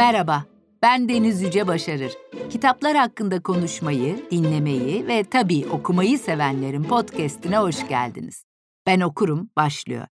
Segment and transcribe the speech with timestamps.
[0.00, 0.44] Merhaba,
[0.82, 2.12] ben Deniz Yüce Başarır.
[2.50, 8.44] Kitaplar hakkında konuşmayı, dinlemeyi ve tabii okumayı sevenlerin podcast'ine hoş geldiniz.
[8.86, 10.06] Ben okurum, başlıyor.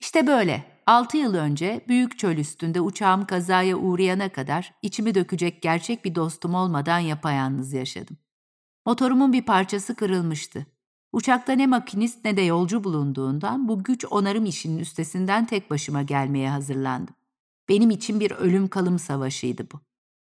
[0.00, 6.04] İşte böyle, 6 yıl önce büyük çöl üstünde uçağım kazaya uğrayana kadar içimi dökecek gerçek
[6.04, 8.16] bir dostum olmadan yapayalnız yaşadım.
[8.86, 10.66] Motorumun bir parçası kırılmıştı.
[11.12, 16.50] Uçakta ne makinist ne de yolcu bulunduğundan bu güç onarım işinin üstesinden tek başıma gelmeye
[16.50, 17.19] hazırlandım.
[17.70, 19.80] Benim için bir ölüm kalım savaşıydı bu.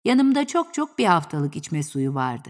[0.04, 2.48] Yanımda çok çok bir haftalık içme suyu vardı.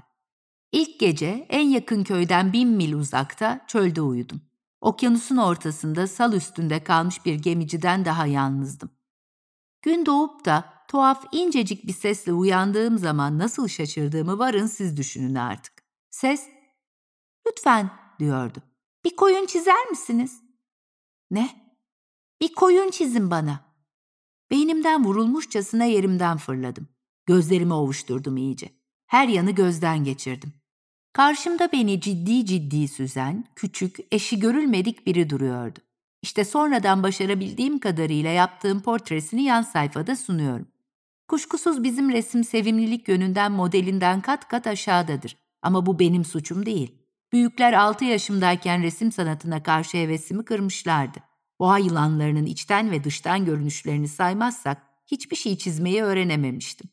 [0.73, 4.41] İlk gece en yakın köyden bin mil uzakta çölde uyudum.
[4.81, 8.91] Okyanusun ortasında sal üstünde kalmış bir gemiciden daha yalnızdım.
[9.83, 15.73] Gün doğup da tuhaf incecik bir sesle uyandığım zaman nasıl şaşırdığımı varın siz düşünün artık.
[16.11, 16.48] Ses,
[17.47, 18.59] lütfen diyordu.
[19.05, 20.43] Bir koyun çizer misiniz?
[21.31, 21.51] Ne?
[22.41, 23.68] Bir koyun çizin bana.
[24.51, 26.89] Beynimden vurulmuşçasına yerimden fırladım.
[27.27, 28.69] Gözlerimi ovuşturdum iyice.
[29.06, 30.53] Her yanı gözden geçirdim.
[31.12, 35.78] Karşımda beni ciddi ciddi süzen, küçük, eşi görülmedik biri duruyordu.
[36.23, 40.69] İşte sonradan başarabildiğim kadarıyla yaptığım portresini yan sayfada sunuyorum.
[41.28, 45.36] Kuşkusuz bizim resim sevimlilik yönünden modelinden kat kat aşağıdadır.
[45.62, 46.95] Ama bu benim suçum değil.
[47.33, 51.19] Büyükler 6 yaşımdayken resim sanatına karşı hevesimi kırmışlardı.
[51.61, 56.91] Boğa yılanlarının içten ve dıştan görünüşlerini saymazsak hiçbir şey çizmeyi öğrenememiştim.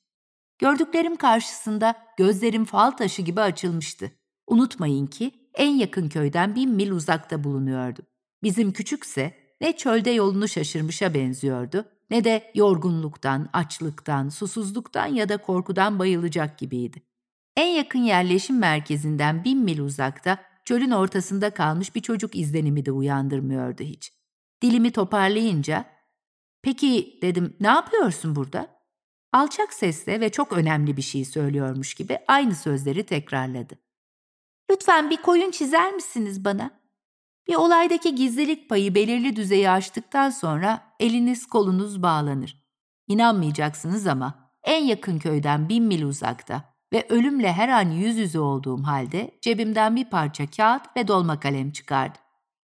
[0.60, 4.12] Gördüklerim karşısında gözlerim fal taşı gibi açılmıştı.
[4.48, 8.02] Unutmayın ki en yakın köyden bin mil uzakta bulunuyordu.
[8.44, 16.00] Bizim küçükse ne çölde yolunu şaşırmışa benziyordu ne de yorgunluktan, açlıktan, susuzluktan ya da korkudan
[16.00, 17.04] bayılacak gibiydi.
[17.58, 23.84] En yakın yerleşim merkezinden bin mil uzakta çölün ortasında kalmış bir çocuk izlenimi de uyandırmıyordu
[23.84, 24.15] hiç.
[24.66, 25.86] Dilimi toparlayınca,
[26.64, 28.76] ''Peki'' dedim, ''ne yapıyorsun burada?''
[29.34, 33.80] Alçak sesle ve çok önemli bir şey söylüyormuş gibi aynı sözleri tekrarladı.
[34.70, 36.72] ''Lütfen bir koyun çizer misiniz bana?''
[37.48, 42.66] Bir olaydaki gizlilik payı belirli düzeyi aştıktan sonra eliniz kolunuz bağlanır.
[43.08, 48.84] İnanmayacaksınız ama en yakın köyden bin mil uzakta ve ölümle her an yüz yüze olduğum
[48.84, 52.22] halde cebimden bir parça kağıt ve dolma kalem çıkardım.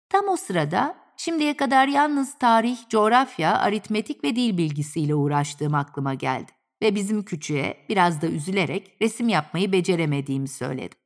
[0.08, 6.52] Tam o sırada şimdiye kadar yalnız tarih, coğrafya, aritmetik ve dil bilgisiyle uğraştığım aklıma geldi
[6.82, 10.98] ve bizim küçüğe biraz da üzülerek resim yapmayı beceremediğimi söyledim.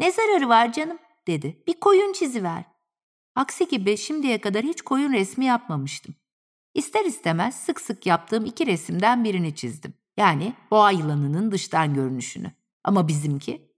[0.00, 1.62] Ne zararı var canım dedi.
[1.66, 2.64] Bir koyun çiziver.
[3.34, 6.14] Aksi gibi şimdiye kadar hiç koyun resmi yapmamıştım.
[6.74, 9.94] İster istemez sık sık yaptığım iki resimden birini çizdim.
[10.16, 12.52] Yani boğa yılanının dıştan görünüşünü.
[12.84, 13.72] Ama bizimki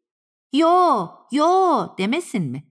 [0.52, 2.64] yo yo demesin mi?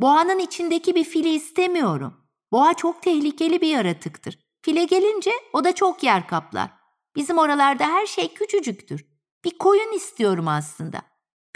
[0.00, 2.27] Boğanın içindeki bir fili istemiyorum.
[2.52, 4.38] Boğa çok tehlikeli bir yaratıktır.
[4.62, 6.70] File gelince o da çok yer kaplar.
[7.16, 9.06] Bizim oralarda her şey küçücüktür.
[9.44, 11.02] Bir koyun istiyorum aslında.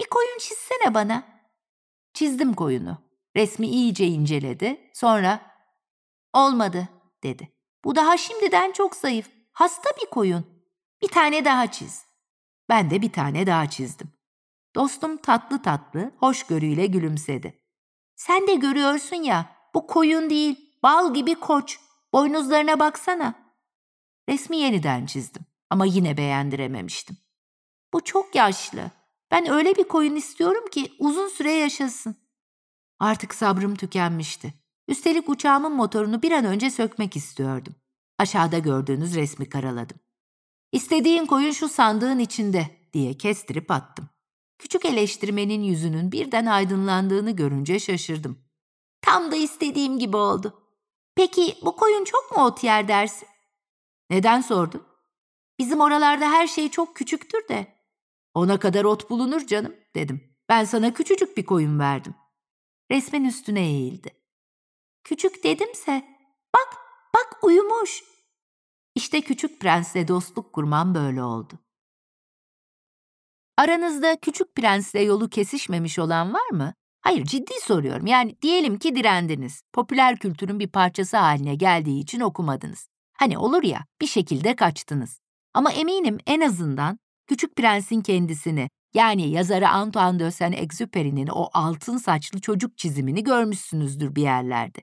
[0.00, 1.22] Bir koyun çizsene bana.
[2.14, 2.98] Çizdim koyunu.
[3.36, 4.90] Resmi iyice inceledi.
[4.94, 5.40] Sonra
[6.34, 6.88] olmadı
[7.22, 7.52] dedi.
[7.84, 9.30] Bu daha şimdiden çok zayıf.
[9.52, 10.46] Hasta bir koyun.
[11.02, 12.04] Bir tane daha çiz.
[12.68, 14.12] Ben de bir tane daha çizdim.
[14.74, 17.62] Dostum tatlı tatlı, hoşgörüyle gülümsedi.
[18.16, 21.78] Sen de görüyorsun ya, bu koyun değil, bal gibi koç.
[22.12, 23.34] Boynuzlarına baksana.
[24.28, 27.16] Resmi yeniden çizdim ama yine beğendirememiştim.
[27.92, 28.90] Bu çok yaşlı.
[29.30, 32.16] Ben öyle bir koyun istiyorum ki uzun süre yaşasın.
[32.98, 34.54] Artık sabrım tükenmişti.
[34.88, 37.74] Üstelik uçağımın motorunu bir an önce sökmek istiyordum.
[38.18, 39.96] Aşağıda gördüğünüz resmi karaladım.
[40.72, 44.08] İstediğin koyun şu sandığın içinde diye kestirip attım.
[44.58, 48.38] Küçük eleştirmenin yüzünün birden aydınlandığını görünce şaşırdım.
[49.02, 50.61] Tam da istediğim gibi oldu.
[51.14, 53.28] Peki bu koyun çok mu ot yer dersin?
[54.10, 54.86] Neden sordun?
[55.58, 57.82] Bizim oralarda her şey çok küçüktür de.
[58.34, 60.36] Ona kadar ot bulunur canım dedim.
[60.48, 62.14] Ben sana küçücük bir koyun verdim.
[62.90, 64.10] Resmin üstüne eğildi.
[65.04, 66.04] Küçük dedimse
[66.54, 66.76] bak
[67.14, 68.04] bak uyumuş
[68.94, 71.58] işte küçük prensle dostluk kurmam böyle oldu.
[73.58, 76.74] Aranızda küçük prensle yolu kesişmemiş olan var mı?
[77.02, 78.06] Hayır ciddi soruyorum.
[78.06, 79.62] Yani diyelim ki direndiniz.
[79.72, 82.88] Popüler kültürün bir parçası haline geldiği için okumadınız.
[83.18, 85.20] Hani olur ya bir şekilde kaçtınız.
[85.54, 92.40] Ama eminim en azından Küçük Prens'in kendisini yani yazarı Antoine de Saint-Exupéry'nin o altın saçlı
[92.40, 94.78] çocuk çizimini görmüşsünüzdür bir yerlerde.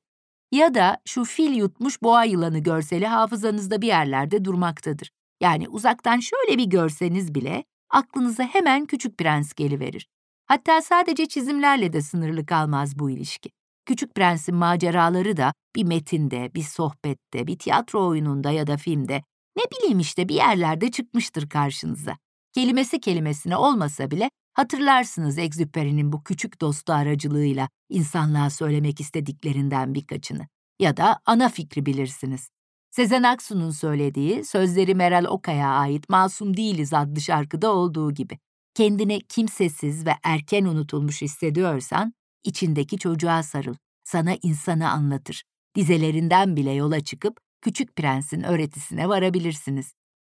[0.51, 5.11] Ya da şu fil yutmuş boğa yılanı görseli hafızanızda bir yerlerde durmaktadır.
[5.41, 10.07] Yani uzaktan şöyle bir görseniz bile aklınıza hemen Küçük Prens geliverir.
[10.49, 13.49] Hatta sadece çizimlerle de sınırlı kalmaz bu ilişki.
[13.85, 19.23] Küçük Prens'in maceraları da bir metinde, bir sohbette, bir tiyatro oyununda ya da filmde
[19.57, 22.17] Ne bileyim işte bir yerlerde çıkmıştır karşınıza.
[22.53, 30.47] Kelimesi kelimesine olmasa bile hatırlarsınız Exupéry'nin bu küçük dostu aracılığıyla insanlığa söylemek istediklerinden birkaçını.
[30.79, 32.49] Ya da ana fikri bilirsiniz.
[32.91, 38.39] Sezen Aksu'nun söylediği, sözleri Meral Okay'a ait Masum Değiliz adlı şarkıda olduğu gibi.
[38.79, 45.43] Kendini kimsesiz ve erken unutulmuş hissediyorsan, içindeki çocuğa sarıl, sana insanı anlatır.
[45.75, 49.93] Dizelerinden bile yola çıkıp Küçük Prens'in öğretisine varabilirsiniz.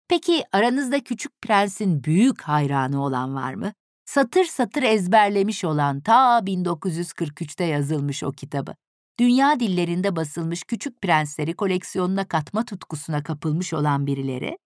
[0.07, 3.73] Peki aranızda Küçük Prens'in büyük hayranı olan var mı?
[4.05, 8.75] Satır satır ezberlemiş olan ta 1943'te yazılmış o kitabı.
[9.19, 14.57] Dünya dillerinde basılmış Küçük Prensleri koleksiyonuna katma tutkusuna kapılmış olan birileri,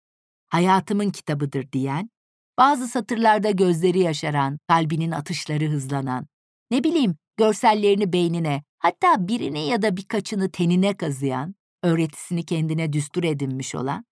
[0.50, 2.10] hayatımın kitabıdır diyen,
[2.57, 6.27] bazı satırlarda gözleri yaşaran, kalbinin atışları hızlanan,
[6.71, 13.75] ne bileyim görsellerini beynine, hatta birini ya da birkaçını tenine kazıyan, öğretisini kendine düstur edinmiş
[13.75, 14.05] olan,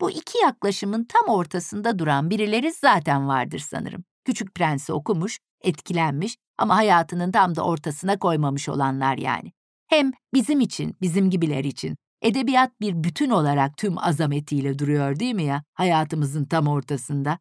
[0.00, 4.04] bu iki yaklaşımın tam ortasında duran birileri zaten vardır sanırım.
[4.24, 9.52] Küçük Prens'i okumuş, etkilenmiş ama hayatının tam da ortasına koymamış olanlar yani.
[9.86, 15.44] Hem bizim için, bizim gibiler için edebiyat bir bütün olarak tüm azametiyle duruyor değil mi
[15.44, 17.38] ya hayatımızın tam ortasında?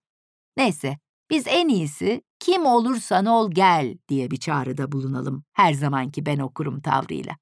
[0.58, 0.98] Neyse,
[1.30, 6.82] biz en iyisi kim olursan ol gel diye bir çağrıda bulunalım her zamanki ben okurum
[6.82, 7.38] tavrıyla.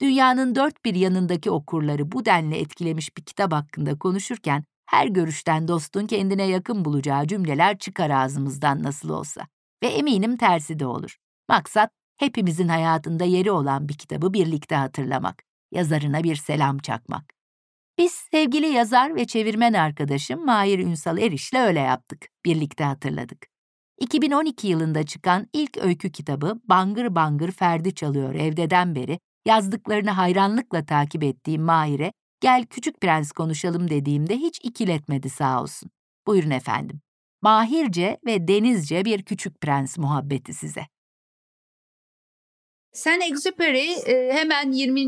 [0.00, 6.06] Dünyanın dört bir yanındaki okurları bu denli etkilemiş bir kitap hakkında konuşurken her görüşten dostun
[6.06, 9.46] kendine yakın bulacağı cümleler çıkar ağzımızdan nasıl olsa.
[9.82, 11.16] Ve eminim tersi de olur.
[11.48, 17.33] Maksat hepimizin hayatında yeri olan bir kitabı birlikte hatırlamak, yazarına bir selam çakmak.
[17.98, 23.46] Biz sevgili yazar ve çevirmen arkadaşım Mahir Ünsal Eriş'le öyle yaptık, birlikte hatırladık.
[24.00, 31.24] 2012 yılında çıkan ilk öykü kitabı Bangır Bangır Ferdi Çalıyor Evdeden beri yazdıklarını hayranlıkla takip
[31.24, 35.90] ettiğim Mahir'e gel Küçük Prens konuşalım dediğimde hiç ikiletmedi sağ olsun.
[36.26, 37.00] Buyurun efendim.
[37.42, 40.86] Mahirce ve denizce bir Küçük Prens muhabbeti size.
[42.94, 45.00] Sen Exupéry e, hemen 20.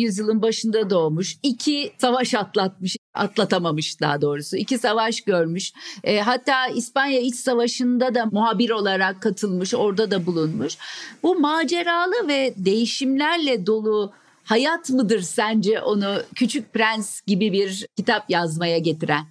[0.00, 1.36] yüzyılın başında doğmuş.
[1.42, 4.56] iki savaş atlatmış, atlatamamış daha doğrusu.
[4.56, 5.72] İki savaş görmüş.
[6.04, 10.76] E, hatta İspanya İç Savaşı'nda da muhabir olarak katılmış, orada da bulunmuş.
[11.22, 14.12] Bu maceralı ve değişimlerle dolu
[14.44, 19.26] hayat mıdır sence onu Küçük Prens gibi bir kitap yazmaya getiren?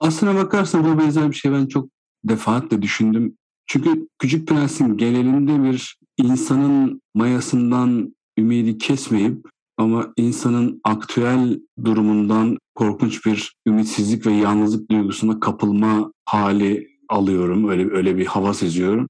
[0.00, 1.88] Aslına bakarsan bu benzer bir şey ben çok
[2.24, 3.36] defaatle düşündüm.
[3.66, 13.56] Çünkü Küçük Prens'in genelinde bir insanın mayasından ümidi kesmeyip ama insanın aktüel durumundan korkunç bir
[13.66, 17.68] ümitsizlik ve yalnızlık duygusuna kapılma hali alıyorum.
[17.68, 19.08] Öyle öyle bir hava seziyorum.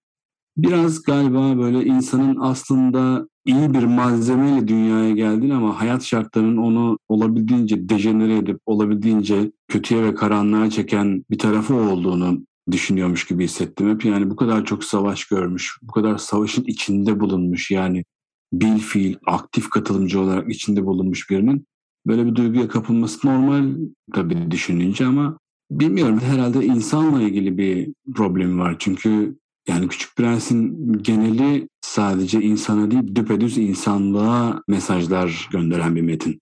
[0.57, 7.89] Biraz galiba böyle insanın aslında iyi bir malzemeyle dünyaya geldin ama hayat şartlarının onu olabildiğince
[7.89, 14.05] dejenere edip olabildiğince kötüye ve karanlığa çeken bir tarafı olduğunu düşünüyormuş gibi hissettim hep.
[14.05, 18.05] Yani bu kadar çok savaş görmüş, bu kadar savaşın içinde bulunmuş yani
[18.53, 21.67] bil fiil aktif katılımcı olarak içinde bulunmuş birinin
[22.07, 23.77] böyle bir duyguya kapılması normal
[24.15, 25.39] tabii düşününce ama
[25.71, 28.77] bilmiyorum herhalde insanla ilgili bir problemi var.
[28.79, 29.39] Çünkü
[29.69, 36.41] yani Küçük Prens'in geneli sadece insana değil düpedüz insanlığa mesajlar gönderen bir metin.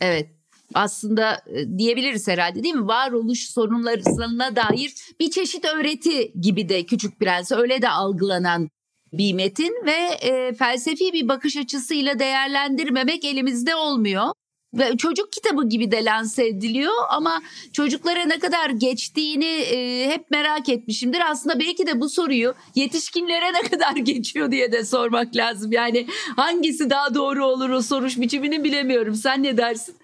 [0.00, 0.41] Evet
[0.74, 2.86] aslında e, diyebiliriz herhalde değil mi?
[2.86, 8.68] Varoluş sorunlarına dair bir çeşit öğreti gibi de Küçük Prens öyle de algılanan
[9.12, 14.26] bir metin ve e, felsefi bir bakış açısıyla değerlendirmemek elimizde olmuyor.
[14.74, 17.42] Ve çocuk kitabı gibi de lanse ediliyor ama
[17.72, 21.20] çocuklara ne kadar geçtiğini e, hep merak etmişimdir.
[21.30, 25.72] Aslında belki de bu soruyu yetişkinlere ne kadar geçiyor diye de sormak lazım.
[25.72, 26.06] Yani
[26.36, 29.14] hangisi daha doğru olur o soruş biçimini bilemiyorum.
[29.14, 29.94] Sen ne dersin?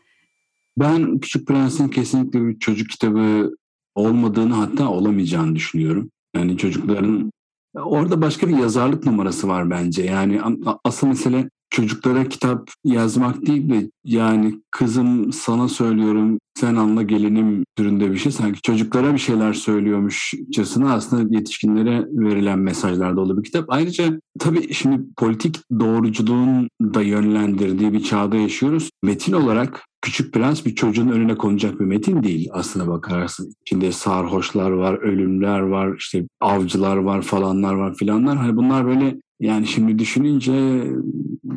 [0.80, 3.54] Ben Küçük Prens'in kesinlikle bir çocuk kitabı
[3.94, 6.10] olmadığını hatta olamayacağını düşünüyorum.
[6.36, 7.32] Yani çocukların
[7.74, 10.02] orada başka bir yazarlık numarası var bence.
[10.02, 10.40] Yani
[10.84, 18.12] asıl mesele çocuklara kitap yazmak değil de yani kızım sana söylüyorum sen anla gelinim türünde
[18.12, 18.32] bir şey.
[18.32, 23.64] Sanki çocuklara bir şeyler söylüyormuşçasına aslında yetişkinlere verilen mesajlar dolu bir kitap.
[23.68, 28.90] Ayrıca tabii şimdi politik doğruculuğun da yönlendirdiği bir çağda yaşıyoruz.
[29.02, 33.52] Metin olarak Küçük Prens bir çocuğun önüne konacak bir metin değil aslına bakarsın.
[33.62, 38.36] İçinde sarhoşlar var, ölümler var, işte avcılar var falanlar var filanlar.
[38.36, 40.52] Hani bunlar böyle yani şimdi düşününce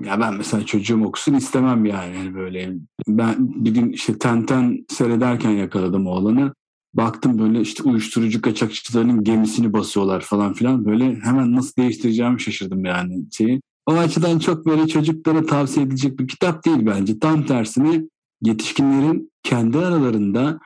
[0.06, 2.18] ya ben mesela çocuğum okusun istemem yani.
[2.18, 2.74] yani böyle
[3.08, 6.54] ben bir gün işte Tenten seyrederken yakaladım oğlanı.
[6.94, 10.86] Baktım böyle işte uyuşturucu kaçakçılarının gemisini basıyorlar falan filan.
[10.86, 13.62] Böyle hemen nasıl değiştireceğimi şaşırdım yani şeyi.
[13.86, 17.20] O açıdan çok böyle çocuklara tavsiye edilecek bir kitap değil bence.
[17.20, 18.04] Tam tersine
[18.42, 20.60] yetişkinlerin kendi aralarında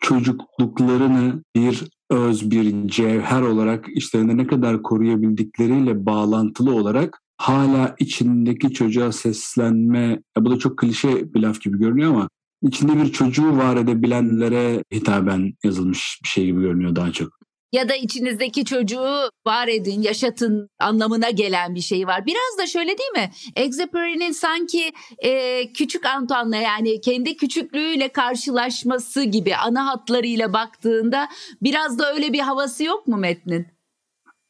[0.00, 9.12] çocukluklarını bir öz, bir cevher olarak işlerinde ne kadar koruyabildikleriyle bağlantılı olarak hala içindeki çocuğa
[9.12, 12.28] seslenme, bu da çok klişe bir laf gibi görünüyor ama
[12.62, 17.41] içinde bir çocuğu var edebilenlere hitaben yazılmış bir şey gibi görünüyor daha çok
[17.72, 22.26] ya da içinizdeki çocuğu var edin, yaşatın anlamına gelen bir şey var.
[22.26, 23.30] Biraz da şöyle değil mi?
[23.56, 31.28] Exupery'nin sanki e, küçük Antoine'la yani kendi küçüklüğüyle karşılaşması gibi ana hatlarıyla baktığında
[31.62, 33.66] biraz da öyle bir havası yok mu metnin?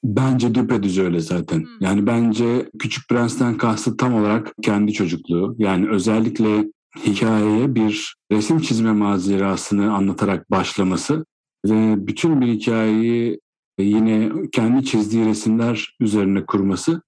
[0.04, 1.58] Bence düpedüz öyle zaten.
[1.58, 1.66] Hmm.
[1.80, 5.54] Yani bence Küçük Prens'ten kastı tam olarak kendi çocukluğu.
[5.58, 6.64] Yani özellikle
[7.06, 11.24] hikayeye bir resim çizme mazerasını anlatarak başlaması
[11.66, 13.40] ve bütün bir hikayeyi
[13.78, 17.02] yine kendi çizdiği resimler üzerine kurması.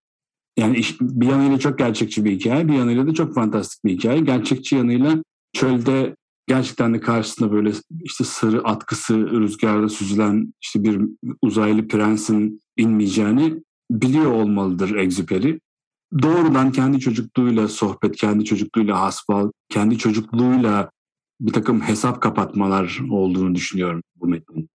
[0.57, 4.21] Yani bir yanıyla çok gerçekçi bir hikaye, bir yanıyla da çok fantastik bir hikaye.
[4.21, 7.73] Gerçekçi yanıyla çölde gerçekten de karşısında böyle
[8.05, 11.01] işte sarı atkısı rüzgarda süzülen işte bir
[11.43, 15.61] uzaylı prensin inmeyeceğini biliyor olmalıdır Exuperi.
[16.23, 20.91] Doğrudan kendi çocukluğuyla sohbet, kendi çocukluğuyla hasbal, kendi çocukluğuyla
[21.41, 24.69] bir takım hesap kapatmalar olduğunu düşünüyorum bu metnin.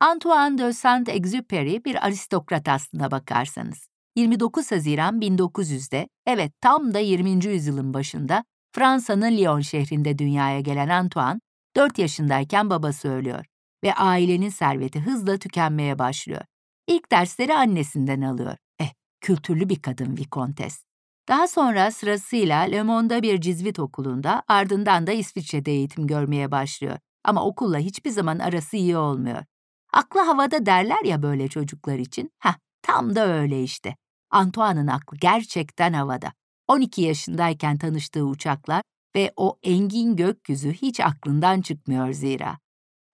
[0.00, 3.88] Antoine de Saint-Exupéry bir aristokrat aslına bakarsanız.
[4.16, 7.46] 29 Haziran 1900'de, evet tam da 20.
[7.46, 11.40] yüzyılın başında Fransa'nın Lyon şehrinde dünyaya gelen Antoine,
[11.76, 13.44] 4 yaşındayken babası ölüyor
[13.84, 16.42] ve ailenin serveti hızla tükenmeye başlıyor.
[16.86, 18.56] İlk dersleri annesinden alıyor.
[18.80, 20.85] Eh, kültürlü bir kadın Vikontes.
[21.28, 26.98] Daha sonra sırasıyla Le Monde'da bir cizvit okulunda, ardından da İsviçre'de eğitim görmeye başlıyor.
[27.24, 29.44] Ama okulla hiçbir zaman arası iyi olmuyor.
[29.92, 32.30] Aklı havada derler ya böyle çocuklar için.
[32.38, 33.96] Heh, tam da öyle işte.
[34.30, 36.32] Antoine'ın aklı gerçekten havada.
[36.68, 38.82] 12 yaşındayken tanıştığı uçaklar
[39.16, 42.58] ve o engin gökyüzü hiç aklından çıkmıyor zira.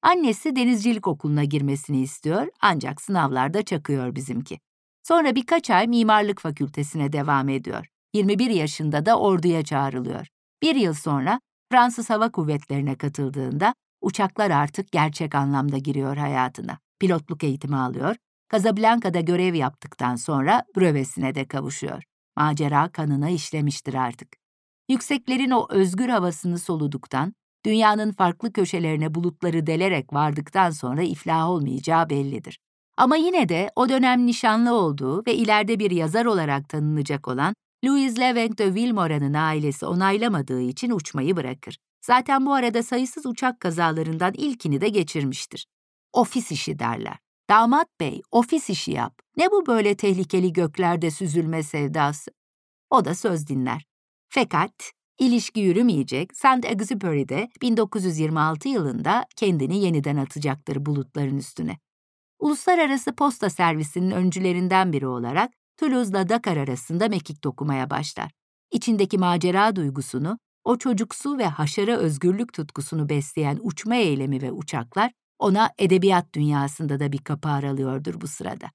[0.03, 4.59] Annesi denizcilik okuluna girmesini istiyor ancak sınavlarda çakıyor bizimki.
[5.03, 7.87] Sonra birkaç ay mimarlık fakültesine devam ediyor.
[8.15, 10.27] 21 yaşında da orduya çağrılıyor.
[10.63, 11.41] Bir yıl sonra
[11.73, 16.79] Fransız Hava Kuvvetleri'ne katıldığında uçaklar artık gerçek anlamda giriyor hayatına.
[17.01, 18.17] Pilotluk eğitimi alıyor,
[18.53, 22.03] Casablanca'da görev yaptıktan sonra brövesine de kavuşuyor.
[22.37, 24.29] Macera kanına işlemiştir artık.
[24.89, 27.33] Yükseklerin o özgür havasını soluduktan,
[27.67, 32.59] dünyanın farklı köşelerine bulutları delerek vardıktan sonra iflah olmayacağı bellidir.
[32.97, 37.55] Ama yine de o dönem nişanlı olduğu ve ileride bir yazar olarak tanınacak olan
[37.85, 41.79] Louis Levent de Villemoran'ın ailesi onaylamadığı için uçmayı bırakır.
[42.07, 45.67] Zaten bu arada sayısız uçak kazalarından ilkini de geçirmiştir.
[46.13, 47.19] Ofis işi derler.
[47.51, 49.19] Damat bey, ofis işi yap.
[49.37, 52.31] Ne bu böyle tehlikeli göklerde süzülme sevdası?
[52.91, 53.85] O da söz dinler.
[54.29, 61.79] Fakat ilişki yürümeyecek, Saint-Exupéry'de 1926 yılında kendini yeniden atacaktır bulutların üstüne.
[62.39, 68.31] Uluslararası posta servisinin öncülerinden biri olarak Toulouse'la Dakar arasında mekik dokumaya başlar.
[68.73, 75.71] İçindeki macera duygusunu, o çocuksu ve haşara özgürlük tutkusunu besleyen uçma eylemi ve uçaklar ona
[75.79, 78.67] edebiyat dünyasında da bir kapı aralıyordur bu sırada.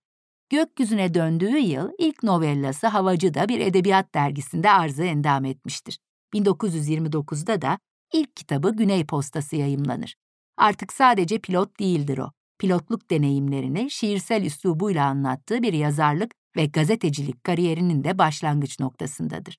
[0.49, 5.99] Gökyüzüne döndüğü yıl ilk novellası Havacı'da bir edebiyat dergisinde arzı endam etmiştir.
[6.33, 7.79] 1929'da da
[8.13, 10.15] ilk kitabı Güney Postası yayımlanır.
[10.57, 12.31] Artık sadece pilot değildir o.
[12.59, 19.57] Pilotluk deneyimlerini şiirsel üslubuyla anlattığı bir yazarlık ve gazetecilik kariyerinin de başlangıç noktasındadır.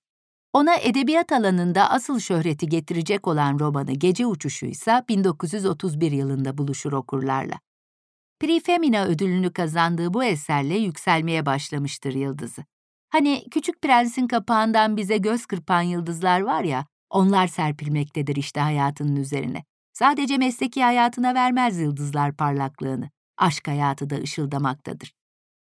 [0.52, 7.54] Ona edebiyat alanında asıl şöhreti getirecek olan romanı Gece Uçuşu ise 1931 yılında buluşur okurlarla.
[8.40, 12.64] Prix Femina ödülünü kazandığı bu eserle yükselmeye başlamıştır yıldızı.
[13.10, 19.64] Hani Küçük Prens'in kapağından bize göz kırpan yıldızlar var ya, onlar serpilmektedir işte hayatının üzerine.
[19.92, 25.17] Sadece mesleki hayatına vermez yıldızlar parlaklığını, aşk hayatı da ışıldamaktadır.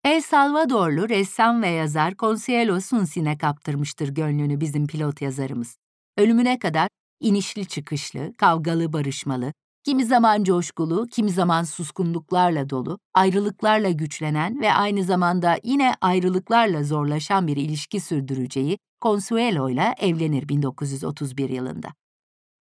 [0.04, 5.76] El Salvadorlu ressam ve yazar Consuelo Sunsin'e kaptırmıştır gönlünü bizim pilot yazarımız.
[6.18, 6.88] Ölümüne kadar
[7.20, 9.52] inişli çıkışlı, kavgalı barışmalı,
[9.84, 17.46] kimi zaman coşkulu, kimi zaman suskunluklarla dolu, ayrılıklarla güçlenen ve aynı zamanda yine ayrılıklarla zorlaşan
[17.46, 21.88] bir ilişki sürdüreceği Consuelo ile evlenir 1931 yılında.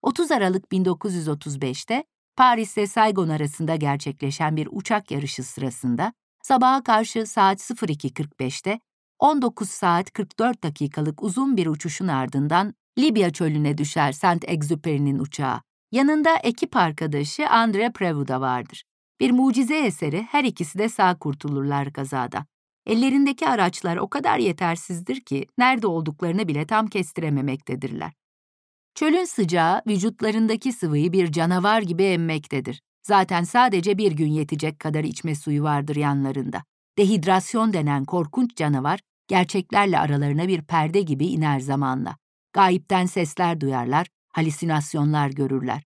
[0.02, 2.04] 30 Aralık 1935'te
[2.36, 8.80] Paris ile Saigon arasında gerçekleşen bir uçak yarışı sırasında sabaha karşı saat 02.45'te
[9.18, 15.60] 19 saat 44 dakikalık uzun bir uçuşun ardından Libya çölüne düşer Saint-Exupéry'nin uçağı.
[15.92, 18.84] Yanında ekip arkadaşı Andre Prevost da vardır.
[19.20, 22.46] Bir mucize eseri her ikisi de sağ kurtulurlar kazada.
[22.86, 28.12] Ellerindeki araçlar o kadar yetersizdir ki nerede olduklarını bile tam kestirememektedirler.
[28.94, 32.82] Çölün sıcağı vücutlarındaki sıvıyı bir canavar gibi emmektedir.
[33.02, 36.62] Zaten sadece bir gün yetecek kadar içme suyu vardır yanlarında.
[36.98, 42.16] Dehidrasyon denen korkunç canavar, gerçeklerle aralarına bir perde gibi iner zamanla.
[42.52, 45.82] Gayipten sesler duyarlar, halüsinasyonlar görürler.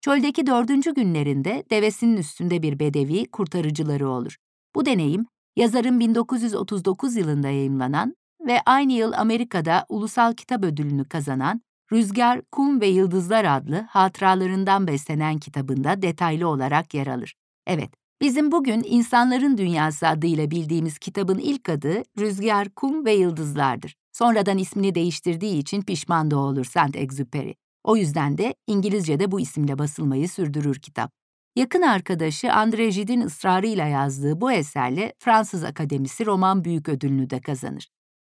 [0.00, 4.36] Çöldeki dördüncü günlerinde devesinin üstünde bir bedevi kurtarıcıları olur.
[4.74, 8.14] Bu deneyim, yazarın 1939 yılında yayımlanan
[8.46, 11.60] ve aynı yıl Amerika'da Ulusal Kitap Ödülünü kazanan
[11.92, 17.34] Rüzgar, Kum ve Yıldızlar adlı hatıralarından beslenen kitabında detaylı olarak yer alır.
[17.66, 17.90] Evet,
[18.20, 23.94] bizim bugün İnsanların Dünyası adıyla bildiğimiz kitabın ilk adı Rüzgar, Kum ve Yıldızlardır.
[24.12, 27.54] Sonradan ismini değiştirdiği için pişman da olur Saint-Exupéry.
[27.84, 31.10] O yüzden de İngilizce'de bu isimle basılmayı sürdürür kitap.
[31.56, 37.88] Yakın arkadaşı André Gide'in ısrarıyla yazdığı bu eserle Fransız Akademisi Roman Büyük Ödülünü de kazanır.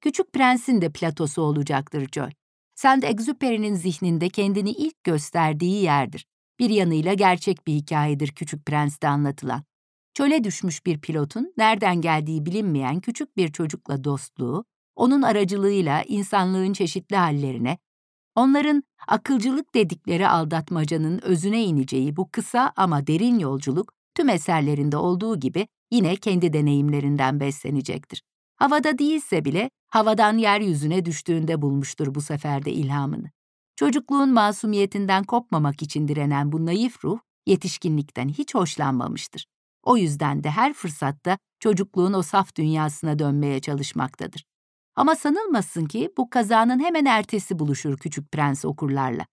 [0.01, 2.07] Küçük Prens'in de platosu olacaktır
[2.79, 2.91] Joy.
[2.91, 6.25] Saint-Exupéry'nin zihninde kendini ilk gösterdiği yerdir.
[6.59, 9.63] Bir yanıyla gerçek bir hikayedir Küçük Prens'te anlatılan.
[10.13, 17.15] Çöle düşmüş bir pilotun nereden geldiği bilinmeyen küçük bir çocukla dostluğu, onun aracılığıyla insanlığın çeşitli
[17.15, 17.77] hallerine,
[18.35, 25.67] onların akılcılık dedikleri aldatmacanın özüne ineceği bu kısa ama derin yolculuk tüm eserlerinde olduğu gibi
[25.91, 28.23] yine kendi deneyimlerinden beslenecektir.
[28.59, 33.31] Havada değilse bile havadan yeryüzüne düştüğünde bulmuştur bu sefer de ilhamını.
[33.75, 39.45] Çocukluğun masumiyetinden kopmamak için direnen bu naif ruh, yetişkinlikten hiç hoşlanmamıştır.
[39.83, 44.43] O yüzden de her fırsatta çocukluğun o saf dünyasına dönmeye çalışmaktadır.
[44.95, 49.25] Ama sanılmasın ki bu kazanın hemen ertesi buluşur Küçük Prens okurlarla.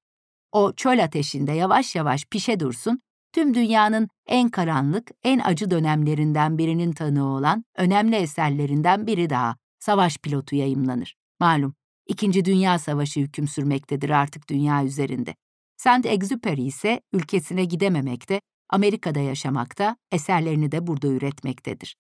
[0.53, 3.01] O çöl ateşinde yavaş yavaş pişe dursun
[3.37, 10.19] tüm dünyanın en karanlık, en acı dönemlerinden birinin tanığı olan önemli eserlerinden biri daha, Savaş
[10.19, 11.17] Pilotu yayımlanır.
[11.41, 11.75] Malum,
[12.07, 15.35] İkinci Dünya Savaşı hüküm sürmektedir artık dünya üzerinde.
[15.77, 18.41] Saint-Exupéry ise ülkesine gidememekte,
[18.71, 21.97] Amerika'da yaşamakta, eserlerini de burada üretmektedir.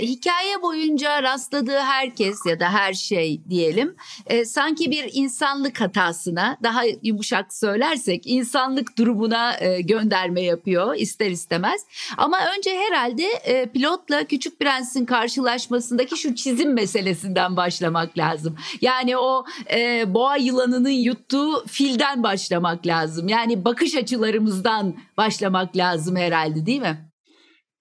[0.00, 6.82] Hikaye boyunca rastladığı herkes ya da her şey diyelim e, sanki bir insanlık hatasına daha
[7.02, 11.80] yumuşak söylersek insanlık durumuna e, gönderme yapıyor ister istemez.
[12.16, 18.56] Ama önce herhalde e, pilotla Küçük Prens'in karşılaşmasındaki şu çizim meselesinden başlamak lazım.
[18.80, 23.28] Yani o e, boğa yılanının yuttuğu filden başlamak lazım.
[23.28, 27.13] Yani bakış açılarımızdan başlamak lazım herhalde değil mi?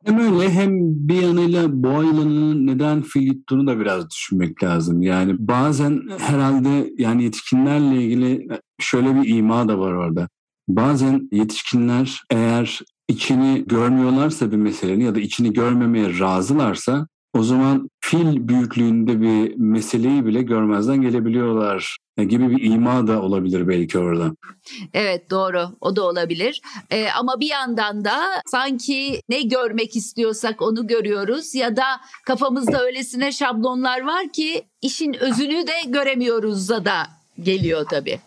[0.05, 0.69] Hem öyle hem
[1.07, 5.01] bir yanıyla boğa yılanının neden fil yuttuğunu da biraz düşünmek lazım.
[5.01, 8.47] Yani bazen herhalde yani yetişkinlerle ilgili
[8.79, 10.29] şöyle bir ima da var orada.
[10.67, 18.47] Bazen yetişkinler eğer içini görmüyorlarsa bir meselenin ya da içini görmemeye razılarsa o zaman fil
[18.47, 24.31] büyüklüğünde bir meseleyi bile görmezden gelebiliyorlar gibi bir ima da olabilir belki orada.
[24.93, 30.87] Evet doğru o da olabilir ee, ama bir yandan da sanki ne görmek istiyorsak onu
[30.87, 31.83] görüyoruz ya da
[32.25, 37.07] kafamızda öylesine şablonlar var ki işin özünü de göremiyoruz da
[37.43, 38.19] geliyor tabii.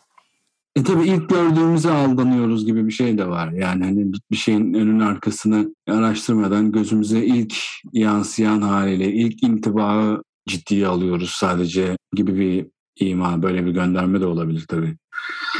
[0.77, 3.53] E tabii ilk gördüğümüze aldanıyoruz gibi bir şey de var.
[3.53, 7.55] Yani hani bir şeyin önün arkasını araştırmadan gözümüze ilk
[7.93, 12.67] yansıyan haliyle ilk intibağı ciddiye alıyoruz sadece gibi bir
[13.01, 14.97] ima, böyle bir gönderme de olabilir tabii.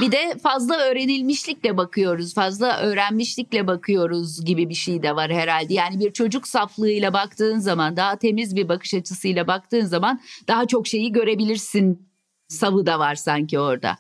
[0.01, 5.75] Bir de fazla öğrenilmişlikle bakıyoruz, fazla öğrenmişlikle bakıyoruz gibi bir şey de var herhalde.
[5.75, 10.87] Yani bir çocuk saflığıyla baktığın zaman, daha temiz bir bakış açısıyla baktığın zaman daha çok
[10.87, 12.09] şeyi görebilirsin
[12.49, 13.97] savı da var sanki orada.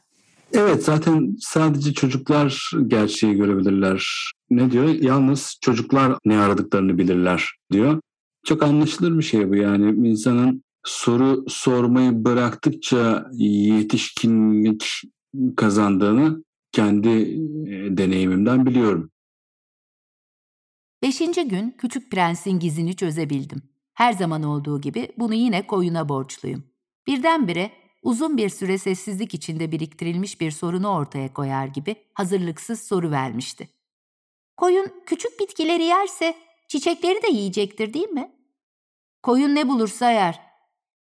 [0.52, 4.32] Evet zaten sadece çocuklar gerçeği görebilirler.
[4.50, 4.88] Ne diyor?
[4.88, 8.00] Yalnız çocuklar ne aradıklarını bilirler diyor.
[8.44, 15.02] Çok anlaşılır bir şey bu yani insanın soru sormayı bıraktıkça yetişkinlik
[15.56, 19.10] kazandığını kendi e, deneyimimden biliyorum.
[21.02, 23.62] Beşinci gün Küçük Prens'in gizini çözebildim.
[23.94, 26.64] Her zaman olduğu gibi bunu yine koyuna borçluyum.
[27.06, 27.72] Birdenbire
[28.02, 33.68] uzun bir süre sessizlik içinde biriktirilmiş bir sorunu ortaya koyar gibi hazırlıksız soru vermişti.
[34.56, 36.34] Koyun küçük bitkileri yerse
[36.68, 38.32] çiçekleri de yiyecektir değil mi?
[39.22, 40.45] Koyun ne bulursa yer.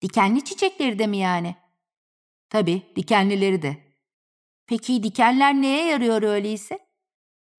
[0.02, 1.56] Dikenli çiçekleri de mi yani?
[2.50, 3.76] Tabii, dikenlileri de.
[4.66, 6.78] Peki dikenler neye yarıyor öyleyse?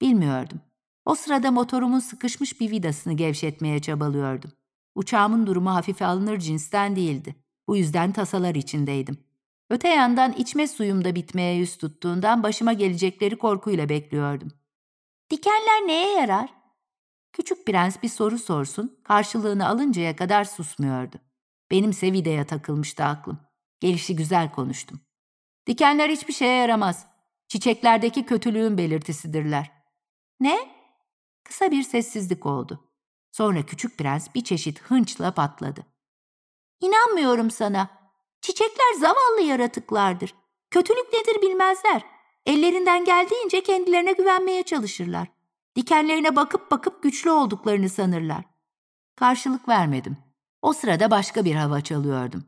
[0.02, 0.62] Bilmiyordum.
[1.06, 4.52] O sırada motorumun sıkışmış bir vidasını gevşetmeye çabalıyordum.
[4.95, 7.36] Uçağımın durumu hafife alınır cinsten değildi.
[7.67, 9.17] Bu yüzden tasalar içindeydim.
[9.69, 14.52] Öte yandan içme suyum da bitmeye yüz tuttuğundan başıma gelecekleri korkuyla bekliyordum.
[15.30, 16.54] Dikenler neye yarar?
[17.34, 21.17] Küçük prens bir soru sorsun, karşılığını alıncaya kadar susmuyordu.
[21.71, 23.39] Benimse vidaya takılmıştı aklım.
[23.80, 24.99] Gelişi güzel konuştum.
[25.67, 27.08] Dikenler hiçbir şeye yaramaz.
[27.47, 29.71] Çiçeklerdeki kötülüğün belirtisidirler.
[30.39, 30.58] Ne?
[31.43, 32.91] Kısa bir sessizlik oldu.
[33.32, 35.86] Sonra küçük prens bir çeşit hınçla patladı.
[36.80, 37.89] İnanmıyorum sana.
[38.41, 40.36] Çiçekler zavallı yaratıklardır.
[40.71, 42.01] Kötülük nedir bilmezler.
[42.45, 45.27] Ellerinden geldiğince kendilerine güvenmeye çalışırlar.
[45.75, 48.43] Dikenlerine bakıp bakıp güçlü olduklarını sanırlar.
[49.15, 50.17] Karşılık vermedim.
[50.62, 52.43] O sırada başka bir hava çalıyordum.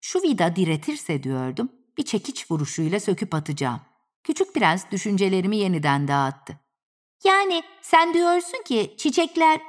[0.00, 3.80] Şu vida diretirse diyordum, bir çekiç vuruşuyla söküp atacağım.
[4.24, 6.60] Küçük prens düşüncelerimi yeniden dağıttı.
[7.24, 9.60] Yani sen diyorsun ki çiçekler...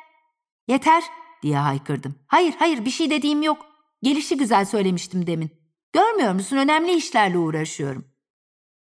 [0.68, 1.04] Yeter
[1.42, 2.16] diye haykırdım.
[2.28, 3.66] Hayır hayır bir şey dediğim yok.
[4.04, 5.52] Gelişi güzel söylemiştim demin.
[5.94, 8.06] Görmüyor musun önemli işlerle uğraşıyorum.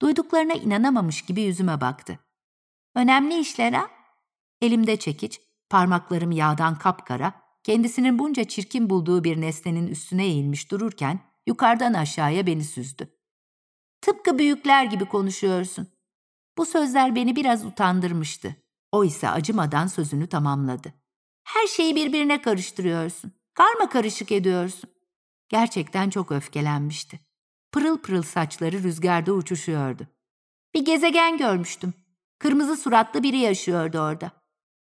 [0.03, 2.19] Duyduklarına inanamamış gibi yüzüme baktı.
[2.95, 3.91] Önemli işler ha?
[4.61, 11.95] Elimde çekiç, parmaklarım yağdan kapkara, kendisinin bunca çirkin bulduğu bir nesnenin üstüne eğilmiş dururken yukarıdan
[11.95, 13.09] aşağıya beni süzdü.
[14.01, 15.89] Tıpkı büyükler gibi konuşuyorsun.
[16.59, 18.57] Bu sözler beni biraz utandırmıştı.
[18.93, 20.95] O ise acımadan sözünü tamamladı.
[21.45, 23.33] Her şeyi birbirine karıştırıyorsun.
[23.55, 24.91] Karma karışık ediyorsun.
[25.49, 27.21] Gerçekten çok öfkelenmişti.
[27.73, 30.07] Pırıl pırıl saçları rüzgarda uçuşuyordu.
[30.75, 31.95] Bir gezegen görmüştüm.
[32.39, 34.31] Kırmızı suratlı biri yaşıyordu orada.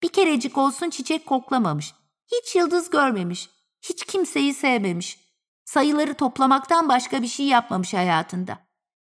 [0.04, 1.94] Bir kerecik olsun çiçek koklamamış.
[2.34, 3.50] Hiç yıldız görmemiş.
[3.82, 5.20] Hiç kimseyi sevmemiş.
[5.66, 8.60] Sayıları toplamaktan başka bir şey yapmamış hayatında.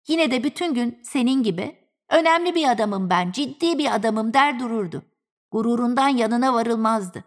[0.08, 1.76] Yine de bütün gün senin gibi
[2.10, 5.02] önemli bir adamım ben, ciddi bir adamım der dururdu.
[5.50, 7.24] Gururundan yanına varılmazdı.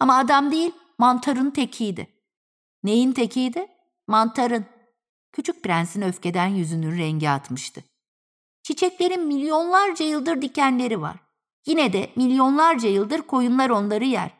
[0.00, 2.08] Ama adam değil, mantarın tekiydi.
[2.82, 3.66] Neyin tekiydi?
[4.06, 4.64] Mantarın.
[5.32, 7.84] Küçük prensin öfkeden yüzünün rengi atmıştı.
[8.62, 11.16] Çiçeklerin milyonlarca yıldır dikenleri var.
[11.66, 14.35] Yine de milyonlarca yıldır koyunlar onları yer.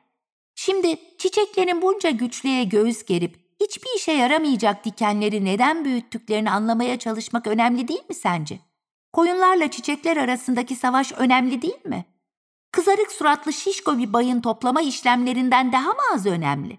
[0.58, 7.88] Şimdi çiçeklerin bunca güçlüğe göğüs gerip hiçbir işe yaramayacak dikenleri neden büyüttüklerini anlamaya çalışmak önemli
[7.88, 8.58] değil mi sence?
[9.12, 12.04] Koyunlarla çiçekler arasındaki savaş önemli değil mi?
[12.72, 16.78] Kızarık suratlı şişko bir bayın toplama işlemlerinden daha mı az önemli?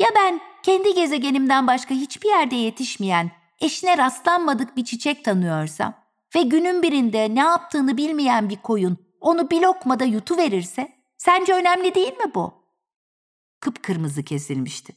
[0.00, 5.94] Ya ben kendi gezegenimden başka hiçbir yerde yetişmeyen, eşine rastlanmadık bir çiçek tanıyorsam
[6.34, 12.18] ve günün birinde ne yaptığını bilmeyen bir koyun onu bir lokmada yutuverirse, sence önemli değil
[12.18, 12.65] mi bu?
[13.66, 14.96] Kıpkırmızı kesilmişti.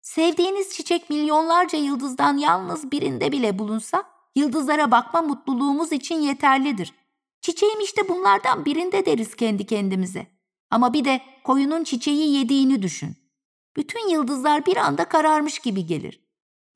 [0.00, 6.92] Sevdiğiniz çiçek milyonlarca yıldızdan yalnız birinde bile bulunsa, yıldızlara bakma mutluluğumuz için yeterlidir.
[7.40, 10.26] Çiçeğim işte bunlardan birinde deriz kendi kendimize.
[10.70, 13.16] Ama bir de koyunun çiçeği yediğini düşün.
[13.76, 16.20] Bütün yıldızlar bir anda kararmış gibi gelir.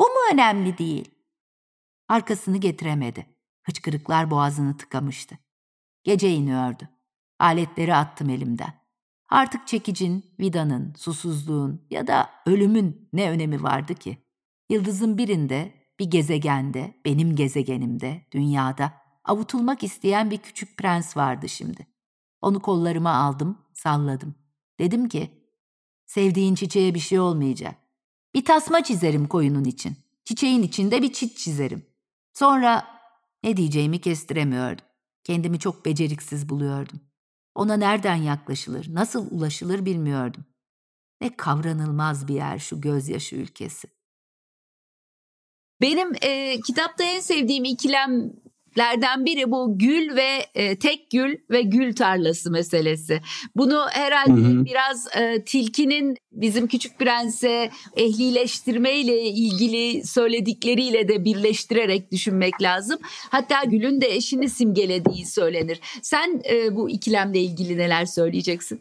[0.01, 1.11] Bu mu önemli değil?
[2.09, 3.27] Arkasını getiremedi.
[3.63, 5.39] Hıçkırıklar boğazını tıkamıştı.
[6.05, 6.89] Gece iniyordu.
[7.39, 8.86] Aletleri attım elimden.
[9.29, 14.19] Artık çekicin, vidanın, susuzluğun ya da ölümün ne önemi vardı ki?
[14.71, 18.93] Yıldızın birinde, bir gezegende, benim gezegenimde, dünyada
[19.25, 21.87] avutulmak isteyen bir küçük prens vardı şimdi.
[22.41, 24.35] Onu kollarıma aldım, salladım.
[24.79, 25.31] Dedim ki,
[26.07, 27.77] sevdiğin çiçeğe bir şey olmayacak.
[28.35, 29.97] Bir tasma çizerim koyunun için.
[30.25, 31.87] Çiçeğin içinde bir çit çizerim.
[32.33, 32.87] Sonra
[33.43, 34.85] ne diyeceğimi kestiremiyordum.
[35.25, 37.01] Kendimi çok beceriksiz buluyordum.
[37.57, 40.45] Ona nereden yaklaşılır, nasıl ulaşılır bilmiyordum.
[41.21, 43.89] Ne kavranılmaz bir yer şu gözyaşı ülkesi.
[45.81, 48.33] Benim e, kitapta en sevdiğim ikilem
[48.79, 53.21] lerden biri bu gül ve e, tek gül ve gül tarlası meselesi.
[53.57, 54.65] Bunu herhalde hı hı.
[54.65, 62.99] biraz e, tilkinin bizim küçük prense ehlileştirme ile ilgili söyledikleriyle de birleştirerek düşünmek lazım.
[63.31, 65.81] Hatta gülün de eşini simgelediği söylenir.
[66.03, 68.81] Sen e, bu ikilemle ilgili neler söyleyeceksin?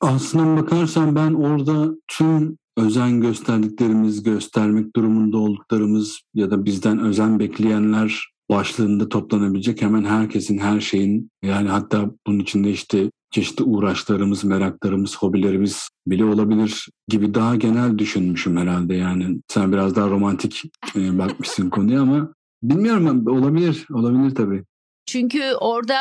[0.00, 8.33] Aslına bakarsan ben orada tüm özen gösterdiklerimiz, göstermek durumunda olduklarımız ya da bizden özen bekleyenler
[8.50, 15.88] başlığında toplanabilecek hemen herkesin, her şeyin yani hatta bunun içinde işte çeşitli uğraşlarımız, meraklarımız, hobilerimiz
[16.06, 19.40] bile olabilir gibi daha genel düşünmüşüm herhalde yani.
[19.48, 20.62] Sen biraz daha romantik
[20.96, 24.64] e, bakmışsın konuya ama bilmiyorum olabilir, olabilir tabii.
[25.06, 25.96] Çünkü orada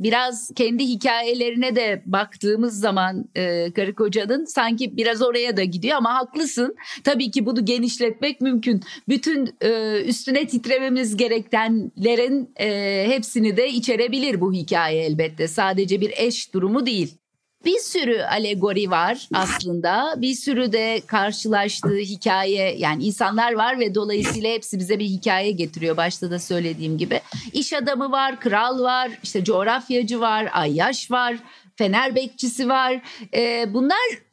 [0.00, 6.14] biraz kendi hikayelerine de baktığımız zaman e, karı kocanın sanki biraz oraya da gidiyor ama
[6.14, 6.76] haklısın.
[7.04, 8.80] Tabii ki bunu genişletmek mümkün.
[9.08, 15.48] Bütün e, üstüne titrememiz gerekenlerin e, hepsini de içerebilir bu hikaye elbette.
[15.48, 17.18] Sadece bir eş durumu değil.
[17.64, 20.14] Bir sürü alegori var aslında.
[20.16, 25.96] Bir sürü de karşılaştığı hikaye yani insanlar var ve dolayısıyla hepsi bize bir hikaye getiriyor.
[25.96, 27.20] Başta da söylediğim gibi.
[27.52, 31.36] İş adamı var, kral var, işte coğrafyacı var, ayyaş var,
[31.76, 33.00] fener bekçisi var.
[33.34, 34.24] Ee, bunlar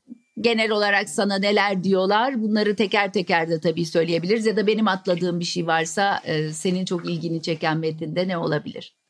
[0.41, 5.39] genel olarak sana neler diyorlar bunları teker teker de tabii söyleyebiliriz ya da benim atladığım
[5.39, 9.01] bir şey varsa e, senin çok ilgini çeken metinde ne olabilir?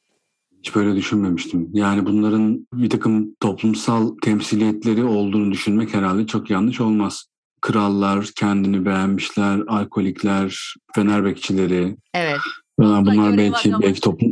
[0.61, 1.69] Hiç böyle düşünmemiştim.
[1.73, 7.25] Yani bunların bir takım toplumsal temsiliyetleri olduğunu düşünmek herhalde çok yanlış olmaz.
[7.61, 11.97] Krallar, kendini beğenmişler, alkolikler, fener bekçileri.
[12.13, 12.39] Evet.
[12.79, 14.31] Falan bunlar belki belki toplum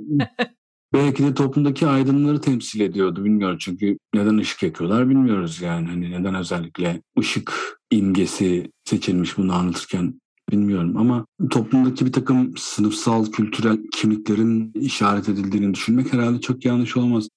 [0.93, 6.35] belki de toplumdaki aydınları temsil ediyordu bilmiyorum çünkü neden ışık yakıyorlar bilmiyoruz yani hani neden
[6.35, 15.29] özellikle ışık imgesi seçilmiş bunu anlatırken bilmiyorum ama toplumdaki bir takım sınıfsal kültürel kimliklerin işaret
[15.29, 17.27] edildiğini düşünmek herhalde çok yanlış olmaz.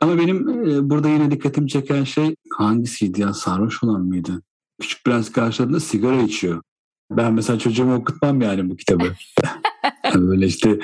[0.00, 4.42] Ama benim e, burada yine dikkatimi çeken şey hangisiydi ya sarhoş olan mıydı?
[4.80, 6.62] Küçük Prens karşılarında sigara içiyor.
[7.10, 9.04] Ben mesela çocuğumu okutmam yani bu kitabı.
[10.14, 10.78] Böyle işte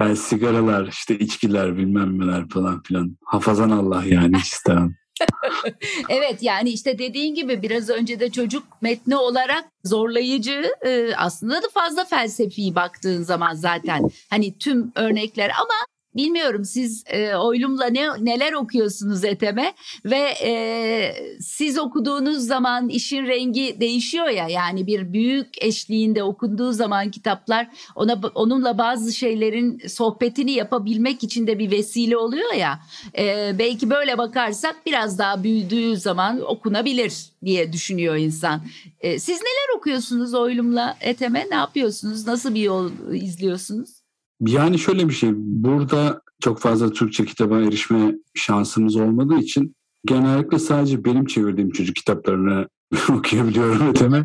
[0.00, 3.16] yani sigaralar, işte içkiler, bilmem neler falan filan.
[3.24, 4.94] Hafazan Allah yani hiç istemem.
[6.08, 11.68] evet yani işte dediğin gibi biraz önce de çocuk metni olarak zorlayıcı e, aslında da
[11.74, 14.10] fazla felsefi baktığın zaman zaten.
[14.30, 15.74] Hani tüm örnekler ama
[16.16, 19.74] Bilmiyorum siz e, Oylum'la ne neler okuyorsunuz Ethem'e
[20.04, 27.10] ve e, siz okuduğunuz zaman işin rengi değişiyor ya yani bir büyük eşliğinde okunduğu zaman
[27.10, 32.80] kitaplar ona onunla bazı şeylerin sohbetini yapabilmek için de bir vesile oluyor ya
[33.18, 37.12] e, belki böyle bakarsak biraz daha büyüdüğü zaman okunabilir
[37.44, 38.62] diye düşünüyor insan.
[39.00, 43.95] E, siz neler okuyorsunuz Oylum'la Ethem'e ne yapıyorsunuz nasıl bir yol izliyorsunuz?
[44.40, 49.74] Yani şöyle bir şey, burada çok fazla Türkçe kitaba erişme şansımız olmadığı için
[50.06, 52.68] genellikle sadece benim çevirdiğim çocuk kitaplarını
[53.10, 54.24] okuyabiliyorum öteme.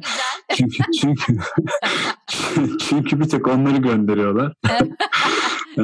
[0.58, 1.38] çünkü çünkü
[2.80, 4.54] çünkü bir tek onları gönderiyorlar.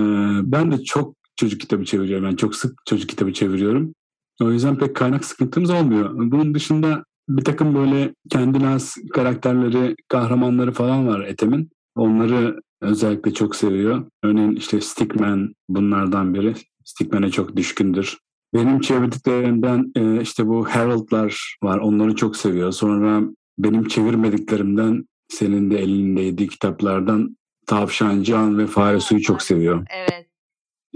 [0.52, 2.26] ben de çok çocuk kitabı çeviriyorum.
[2.26, 3.94] Yani çok sık çocuk kitabı çeviriyorum.
[4.42, 6.12] O yüzden pek kaynak sıkıntımız olmuyor.
[6.14, 11.70] Bunun dışında bir takım böyle kendine has karakterleri, kahramanları falan var Ethem'in.
[11.96, 14.06] Onları özellikle çok seviyor.
[14.24, 16.56] Örneğin işte Stickman bunlardan biri.
[16.86, 18.18] Stickman'e çok düşkündür.
[18.54, 21.78] Benim çevirdiklerimden e, işte bu Harold'lar var.
[21.78, 22.72] Onları çok seviyor.
[22.72, 23.22] Sonra
[23.58, 27.38] benim çevirmediklerimden senin de elindeydi kitaplardan
[27.68, 29.86] Tavşan, Can ve Fare Suyu çok seviyor.
[29.98, 30.28] Evet.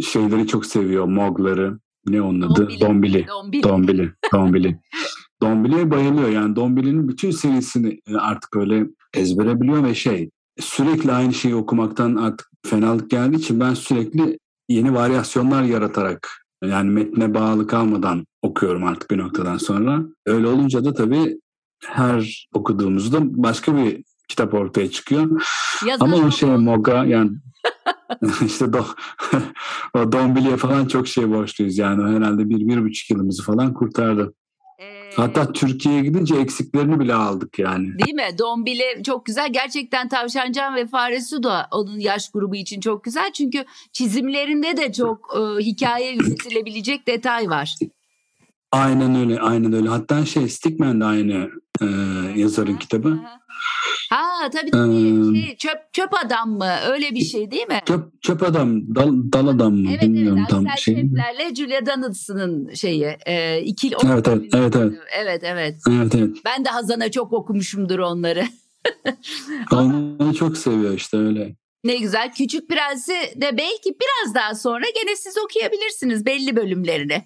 [0.06, 1.06] Şeyleri çok seviyor.
[1.06, 1.80] Mogları.
[2.08, 2.70] Ne onun adı?
[2.82, 3.28] Dombili.
[3.28, 3.64] Dombili.
[3.64, 4.12] Dombili.
[4.34, 4.80] Dombili.
[5.42, 6.30] Dombili'ye bayılıyor.
[6.30, 12.16] Yani Dombili'nin bütün serisini e, artık öyle ezbere biliyor ve şey sürekli aynı şeyi okumaktan
[12.16, 19.12] artık fenalık geldiği için ben sürekli yeni varyasyonlar yaratarak yani metne bağlı kalmadan okuyorum artık
[19.12, 20.02] bir noktadan sonra.
[20.26, 21.40] Öyle olunca da tabii
[21.84, 25.42] her okuduğumuzda başka bir kitap ortaya çıkıyor.
[25.86, 27.32] Yazar Ama o şey Moga yani
[28.46, 28.86] işte do,
[29.94, 34.34] o Dombili'ye falan çok şey borçluyuz yani herhalde bir, bir buçuk yılımızı falan kurtardı.
[35.16, 38.00] Hatta Türkiye'ye gidince eksiklerini bile aldık yani.
[38.00, 38.38] Değil mi?
[38.40, 39.54] Dombili çok güzel.
[39.54, 43.32] Gerçekten Tavşancan ve Faresu da onun yaş grubu için çok güzel.
[43.34, 47.76] Çünkü çizimlerinde de çok e, hikaye üretilebilecek detay var.
[48.72, 49.90] Aynen öyle, aynen öyle.
[49.90, 51.50] Hatta şey Stickman de aynı
[51.82, 51.86] e,
[52.36, 53.20] yazarın kitabı.
[54.10, 55.32] Ha tabii tabii.
[55.32, 56.76] Ee, şey, çöp, çöp adam mı?
[56.88, 57.82] Öyle bir şey değil mi?
[57.86, 59.90] Çöp, çöp adam, dal, dal adam mı?
[59.92, 60.50] Evet, Bilmiyorum evet.
[60.50, 60.96] tam şey.
[60.96, 63.18] Şeflerle Julia Donaldson'ın şeyi.
[63.26, 64.94] E, ikili evet, evet, evet, evet.
[65.20, 65.76] Evet, evet.
[65.90, 66.38] Evet, evet.
[66.46, 68.44] Ben de Hazan'a çok okumuşumdur onları.
[69.72, 71.56] Onları çok seviyor işte öyle.
[71.84, 72.32] Ne güzel.
[72.34, 77.24] Küçük Prens'i de belki biraz daha sonra gene siz okuyabilirsiniz belli bölümlerini.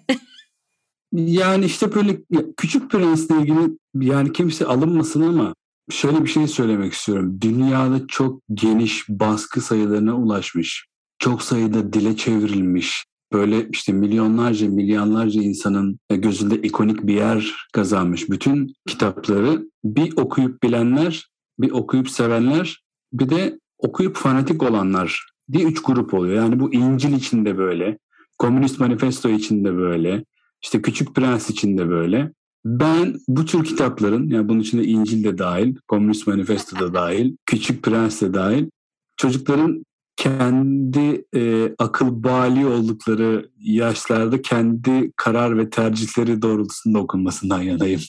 [1.12, 2.16] yani işte böyle
[2.56, 5.54] Küçük Prens'le ilgili yani kimse alınmasın ama
[5.90, 7.38] şöyle bir şey söylemek istiyorum.
[7.40, 10.86] Dünyada çok geniş baskı sayılarına ulaşmış.
[11.18, 13.04] Çok sayıda dile çevrilmiş.
[13.32, 18.30] Böyle işte milyonlarca, milyonlarca insanın gözünde ikonik bir yer kazanmış.
[18.30, 25.82] Bütün kitapları bir okuyup bilenler, bir okuyup sevenler, bir de okuyup fanatik olanlar diye üç
[25.82, 26.36] grup oluyor.
[26.36, 27.98] Yani bu İncil içinde böyle,
[28.38, 30.24] Komünist Manifesto içinde böyle,
[30.62, 32.32] işte Küçük Prens içinde böyle.
[32.66, 37.82] Ben bu tür kitapların, yani bunun içinde İncil de dahil, Komünist Manifesto da dahil, Küçük
[37.82, 38.70] Prens de dahil,
[39.16, 39.84] çocukların
[40.16, 48.00] kendi e, akıl bali oldukları yaşlarda kendi karar ve tercihleri doğrultusunda okunmasından yanayım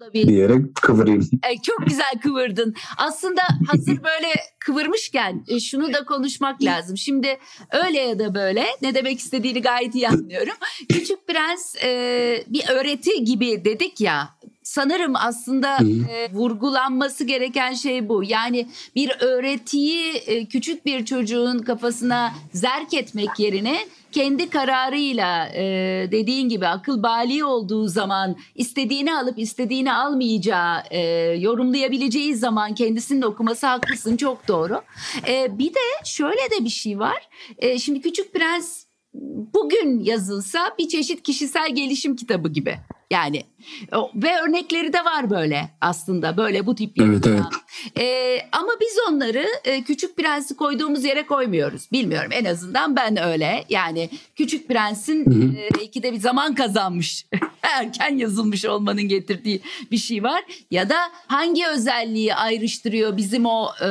[0.00, 0.28] da bir...
[0.28, 1.30] Diyerek kıvırayım.
[1.50, 2.74] E, çok güzel kıvırdın.
[2.96, 6.96] Aslında hazır böyle kıvırmışken e, şunu da konuşmak lazım.
[6.96, 7.38] Şimdi
[7.84, 10.54] öyle ya da böyle ne demek istediğini gayet iyi anlıyorum.
[10.88, 15.78] Küçük Prens e, bir öğreti gibi dedik ya sanırım aslında
[16.10, 18.24] e, vurgulanması gereken şey bu.
[18.24, 23.78] Yani bir öğretiyi e, küçük bir çocuğun kafasına zerk etmek yerine
[24.12, 25.62] kendi kararıyla e,
[26.12, 31.00] dediğin gibi akıl bali olduğu zaman istediğini alıp istediğini almayacağı e,
[31.38, 34.82] yorumlayabileceği zaman kendisinin okuması haklısın çok doğru.
[35.28, 37.28] E, bir de şöyle de bir şey var.
[37.58, 38.84] E, şimdi Küçük Prens
[39.54, 42.78] bugün yazılsa bir çeşit kişisel gelişim kitabı gibi.
[43.10, 43.44] Yani
[44.14, 47.00] ve örnekleri de var böyle aslında böyle bu tip.
[47.00, 47.42] Evet evet.
[47.98, 51.92] Ee, ama biz onları e, Küçük Prens'i koyduğumuz yere koymuyoruz.
[51.92, 53.64] Bilmiyorum en azından ben öyle.
[53.68, 55.20] Yani Küçük Prens'in
[55.56, 57.26] e, belki de bir zaman kazanmış.
[57.62, 60.42] Erken yazılmış olmanın getirdiği bir şey var.
[60.70, 63.88] Ya da hangi özelliği ayrıştırıyor bizim o e,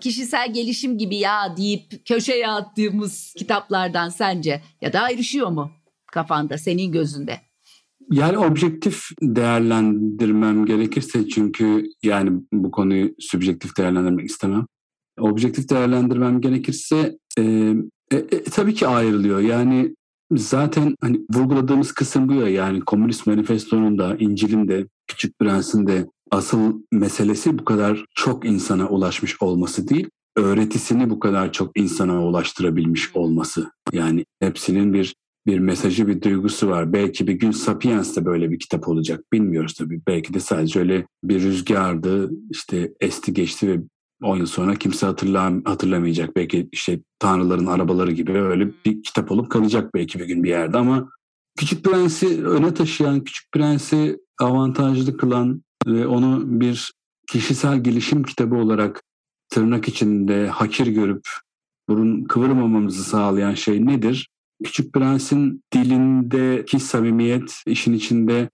[0.00, 4.62] kişisel gelişim gibi ya deyip köşeye attığımız kitaplardan sence?
[4.80, 5.70] Ya da ayrışıyor mu
[6.12, 7.45] kafanda senin gözünde?
[8.10, 14.66] Yani objektif değerlendirmem gerekirse çünkü yani bu konuyu subjektif değerlendirmek istemem.
[15.20, 17.42] Objektif değerlendirmem gerekirse e,
[18.10, 19.40] e, e, tabii ki ayrılıyor.
[19.40, 19.94] Yani
[20.32, 26.06] zaten hani vurguladığımız kısım bu ya yani Komünist Manifesto'nun da İncil'in de Küçük Prens'in de
[26.30, 33.16] asıl meselesi bu kadar çok insana ulaşmış olması değil, öğretisini bu kadar çok insana ulaştırabilmiş
[33.16, 33.70] olması.
[33.92, 35.14] Yani hepsinin bir
[35.46, 36.92] bir mesajı, bir duygusu var.
[36.92, 39.24] Belki bir gün Sapiens de böyle bir kitap olacak.
[39.32, 40.00] Bilmiyoruz tabii.
[40.06, 43.80] Belki de sadece öyle bir rüzgardı, işte esti geçti ve
[44.22, 46.36] 10 yıl sonra kimse hatırlam hatırlamayacak.
[46.36, 50.78] Belki işte Tanrıların arabaları gibi öyle bir kitap olup kalacak belki bir gün bir yerde
[50.78, 51.08] ama
[51.58, 56.92] Küçük Prens'i öne taşıyan, Küçük Prens'i avantajlı kılan ve onu bir
[57.28, 59.02] kişisel gelişim kitabı olarak
[59.48, 61.22] tırnak içinde hakir görüp
[61.88, 64.28] burun kıvırmamamızı sağlayan şey nedir?
[64.64, 68.50] Küçük Prens'in dilindeki samimiyet işin içinde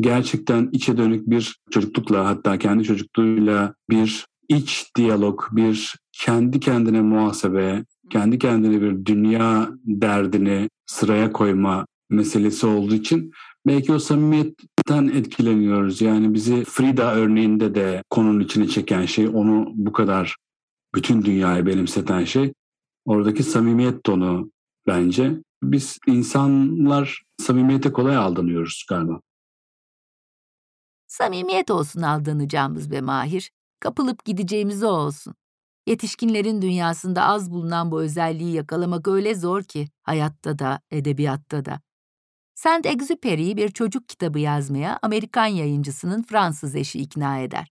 [0.00, 7.84] gerçekten içe dönük bir çocuklukla hatta kendi çocukluğuyla bir iç diyalog, bir kendi kendine muhasebe,
[8.10, 13.32] kendi kendine bir dünya derdini sıraya koyma meselesi olduğu için
[13.66, 16.00] belki o samimiyetten etkileniyoruz.
[16.00, 20.36] Yani bizi Frida örneğinde de konunun içine çeken şey, onu bu kadar
[20.94, 22.52] bütün dünyayı benimseten şey
[23.04, 24.50] oradaki samimiyet tonu,
[24.86, 25.42] bence.
[25.62, 29.20] Biz insanlar samimiyete kolay aldanıyoruz galiba.
[31.06, 33.50] Samimiyet olsun aldanacağımız be Mahir.
[33.80, 35.34] Kapılıp gideceğimiz o olsun.
[35.86, 41.80] Yetişkinlerin dünyasında az bulunan bu özelliği yakalamak öyle zor ki hayatta da, edebiyatta da.
[42.54, 47.70] Saint-Exupéry'i bir çocuk kitabı yazmaya Amerikan yayıncısının Fransız eşi ikna eder.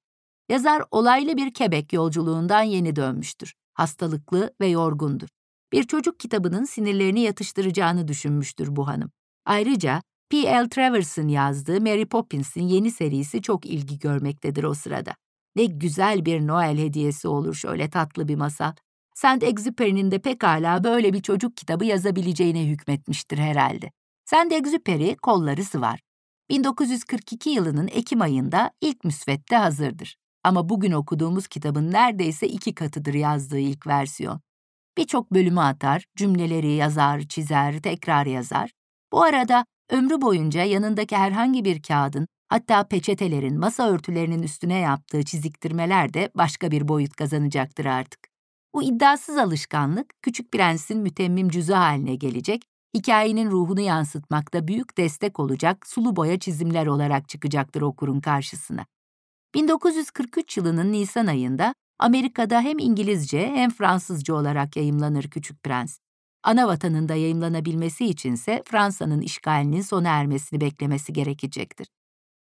[0.49, 3.53] Yazar olaylı bir Quebec yolculuğundan yeni dönmüştür.
[3.73, 5.29] Hastalıklı ve yorgundur
[5.73, 9.11] bir çocuk kitabının sinirlerini yatıştıracağını düşünmüştür bu hanım.
[9.45, 10.69] Ayrıca P.L.
[10.69, 15.15] Travers'ın yazdığı Mary Poppins'in yeni serisi çok ilgi görmektedir o sırada.
[15.55, 18.73] Ne güzel bir Noel hediyesi olur şöyle tatlı bir masal.
[19.15, 23.91] Saint-Exupéry'nin de pekala böyle bir çocuk kitabı yazabileceğine hükmetmiştir herhalde.
[24.25, 25.99] Saint-Exupéry kolları sıvar.
[26.49, 30.15] 1942 yılının Ekim ayında ilk müsvedde hazırdır.
[30.43, 34.41] Ama bugün okuduğumuz kitabın neredeyse iki katıdır yazdığı ilk versiyon.
[34.99, 38.71] Birçok bölümü atar, cümleleri yazar, çizer, tekrar yazar.
[39.11, 46.13] Bu arada ömrü boyunca yanındaki herhangi bir kağıdın, hatta peçetelerin, masa örtülerinin üstüne yaptığı çiziktirmeler
[46.13, 48.19] de başka bir boyut kazanacaktır artık.
[48.73, 52.61] Bu iddiasız alışkanlık, Küçük Prens'in mütemmim cüzü haline gelecek,
[52.97, 58.85] hikayenin ruhunu yansıtmakta büyük destek olacak sulu boya çizimler olarak çıkacaktır okurun karşısına.
[59.55, 65.99] 1943 yılının Nisan ayında Amerika'da hem İngilizce hem Fransızca olarak yayımlanır Küçük Prens.
[66.43, 71.87] Ana vatanında yayımlanabilmesi içinse Fransa'nın işgalinin sona ermesini beklemesi gerekecektir.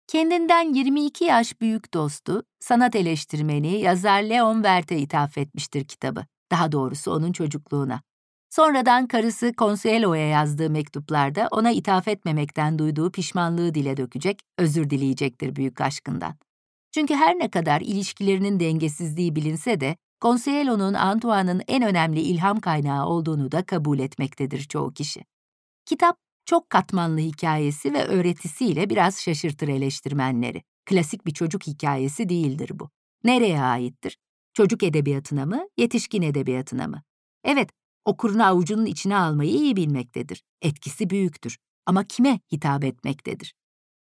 [0.07, 6.25] Kendinden 22 yaş büyük dostu, sanat eleştirmeni yazar Leon Wert'e ithaf etmiştir kitabı.
[6.51, 8.01] Daha doğrusu onun çocukluğuna.
[8.49, 15.81] Sonradan karısı Consuelo'ya yazdığı mektuplarda ona ithaf etmemekten duyduğu pişmanlığı dile dökecek, özür dileyecektir büyük
[15.81, 16.35] aşkından.
[16.91, 23.51] Çünkü her ne kadar ilişkilerinin dengesizliği bilinse de Consuelo'nun Antoine'ın en önemli ilham kaynağı olduğunu
[23.51, 25.25] da kabul etmektedir çoğu kişi.
[25.85, 30.63] Kitap, çok katmanlı hikayesi ve öğretisiyle biraz şaşırtır eleştirmenleri.
[30.85, 32.89] Klasik bir çocuk hikayesi değildir bu.
[33.23, 34.17] Nereye aittir?
[34.53, 37.03] Çocuk edebiyatına mı, yetişkin edebiyatına mı?
[37.43, 37.69] Evet,
[38.05, 40.43] okurunu avucunun içine almayı iyi bilmektedir.
[40.61, 41.57] Etkisi büyüktür.
[41.85, 43.53] Ama kime hitap etmektedir?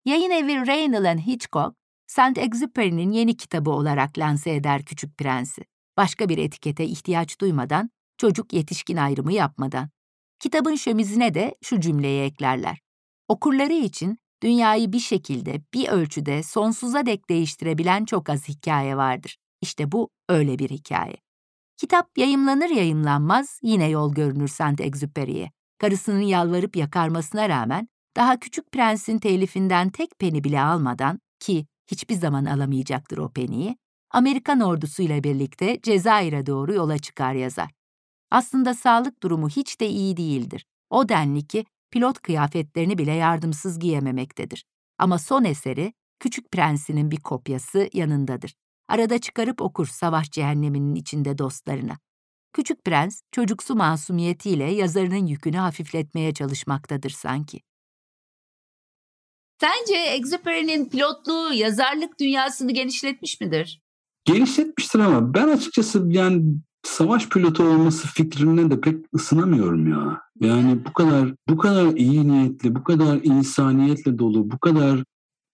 [0.05, 1.76] Yayın evi Raynal Hitchcock,
[2.08, 5.62] Saint-Exupéry'nin yeni kitabı olarak lanse eder Küçük Prens'i.
[5.97, 9.89] Başka bir etikete ihtiyaç duymadan, çocuk yetişkin ayrımı yapmadan.
[10.39, 12.78] Kitabın şömizine de şu cümleyi eklerler.
[13.28, 19.38] Okurları için dünyayı bir şekilde, bir ölçüde sonsuza dek değiştirebilen çok az hikaye vardır.
[19.62, 21.18] İşte bu öyle bir hikaye.
[21.78, 25.51] Kitap yayımlanır yayımlanmaz yine yol görünür Saint-Exupéry'e.
[25.78, 32.46] karısının yalvarıp yakarmasına rağmen daha Küçük Prens'in telifinden tek peni bile almadan ki hiçbir zaman
[32.46, 33.78] alamayacaktır o peniyi,
[34.12, 37.72] Amerikan ordusuyla birlikte Cezayir'e doğru yola çıkar yazar.
[38.32, 40.66] Aslında sağlık durumu hiç de iyi değildir.
[40.90, 44.66] O denli ki pilot kıyafetlerini bile yardımsız giyememektedir.
[44.98, 48.54] Ama son eseri Küçük Prens'inin bir kopyası yanındadır.
[48.88, 51.98] Arada çıkarıp okur savaş cehenneminin içinde dostlarına.
[52.54, 57.62] Küçük Prens, çocuksu masumiyetiyle yazarının yükünü hafifletmeye çalışmaktadır sanki.
[59.62, 63.82] Sence Exupery'nin pilotluğu yazarlık dünyasını genişletmiş midir?
[64.26, 66.43] Genişletmiştir ama ben açıkçası yani
[66.84, 70.22] savaş pilotu olması fikrine de pek ısınamıyorum ya.
[70.39, 75.03] Yani bu kadar bu kadar iyi niyetli, bu kadar insaniyetle dolu, bu kadar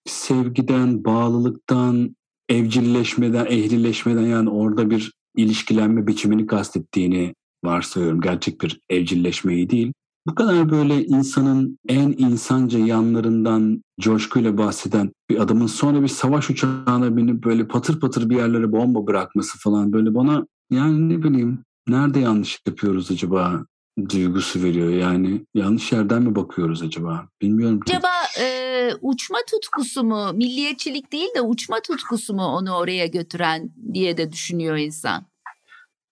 [0.06, 2.16] sevgiden, bağlılıktan,
[2.50, 8.22] evcilleşmeden, ehlileşmeden yani orada bir ilişkilenme biçimini kastettiğini varsayıyorum.
[8.22, 9.94] Gerçek bir evcilleşmeyi değil.
[10.28, 17.18] Bu kadar böyle insanın en insanca yanlarından coşkuyla bahseden bir adamın sonra bir savaş uçağına
[17.18, 22.20] binip böyle patır patır bir yerlere bomba bırakması falan böyle bana yani ne bileyim nerede
[22.20, 23.66] yanlış yapıyoruz acaba
[24.10, 24.90] duygusu veriyor.
[24.90, 27.28] Yani yanlış yerden mi bakıyoruz acaba?
[27.42, 27.94] Bilmiyorum ki.
[27.94, 34.18] Acaba e, uçma tutkusu mu, milliyetçilik değil de uçma tutkusu mu onu oraya götüren diye
[34.18, 35.26] de düşünüyor insan.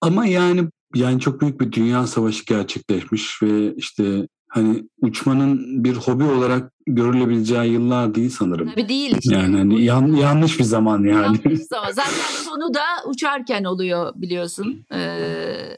[0.02, 6.24] Ama yani yani çok büyük bir dünya savaşı gerçekleşmiş ve işte hani uçmanın bir hobi
[6.24, 8.70] olarak görülebileceği yıllar değil sanırım.
[8.70, 9.16] Tabii değil.
[9.20, 9.36] Işte.
[9.36, 11.40] Yani hani yan, yanlış bir zaman yani.
[11.46, 11.92] Yanlış zaman.
[11.92, 14.86] Zaten sonu da uçarken oluyor biliyorsun.
[14.94, 15.78] Ee,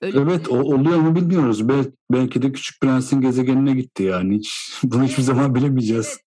[0.00, 1.68] Öyle evet o oluyor mu bilmiyoruz.
[1.68, 4.38] Bel belki de Küçük Prens'in gezegenine gitti yani.
[4.38, 6.18] Hiç, bunu hiçbir zaman bilemeyeceğiz.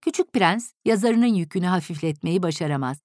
[0.00, 2.98] Küçük Prens yazarının yükünü hafifletmeyi başaramaz.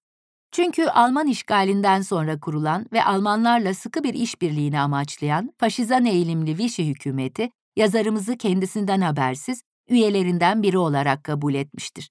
[0.52, 7.50] Çünkü Alman işgalinden sonra kurulan ve Almanlarla sıkı bir işbirliğini amaçlayan faşizan eğilimli Vichy hükümeti
[7.76, 12.10] yazarımızı kendisinden habersiz üyelerinden biri olarak kabul etmiştir.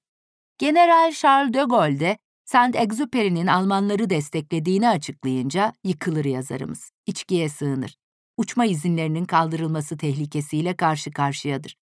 [0.58, 7.94] General Charles de Gaulle de Saint-Exupéry'nin Almanları desteklediğini açıklayınca yıkılır yazarımız, içkiye sığınır.
[8.36, 11.76] Uçma izinlerinin kaldırılması tehlikesiyle karşı karşıyadır.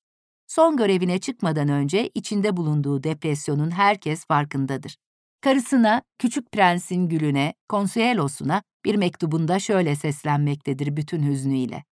[0.46, 4.96] Son görevine çıkmadan önce içinde bulunduğu depresyonun herkes farkındadır.
[5.42, 11.84] Karısına, Küçük Prens'in gülüne, Consuelo'suna bir mektubunda şöyle seslenmektedir bütün hüznüyle.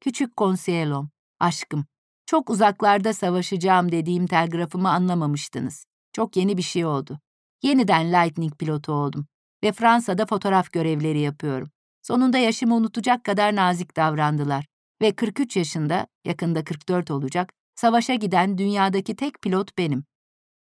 [0.00, 1.10] Küçük Consuelom,
[1.40, 1.86] aşkım,
[2.26, 5.86] çok uzaklarda savaşacağım dediğim telgrafımı anlamamıştınız.
[6.12, 7.20] Çok yeni bir şey oldu.
[7.62, 9.26] Yeniden Lightning pilotu oldum
[9.64, 11.70] ve Fransa'da fotoğraf görevleri yapıyorum.
[12.02, 14.66] Sonunda yaşımı unutacak kadar nazik davrandılar
[15.02, 20.04] ve 43 yaşında, yakında 44 olacak, savaşa giden dünyadaki tek pilot benim.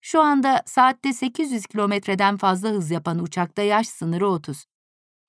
[0.07, 4.65] Şu anda saatte 800 kilometreden fazla hız yapan uçakta yaş sınırı 30.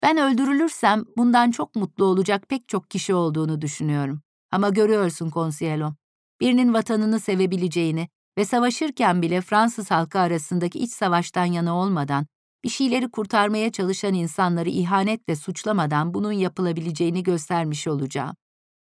[0.02, 4.22] Ben öldürülürsem bundan çok mutlu olacak pek çok kişi olduğunu düşünüyorum.
[4.52, 5.96] Ama görüyorsun Consielom,
[6.42, 12.28] birinin vatanını sevebileceğini ve savaşırken bile Fransız halkı arasındaki iç savaştan yana olmadan,
[12.64, 18.36] bir şeyleri kurtarmaya çalışan insanları ihanetle suçlamadan bunun yapılabileceğini göstermiş olacağım.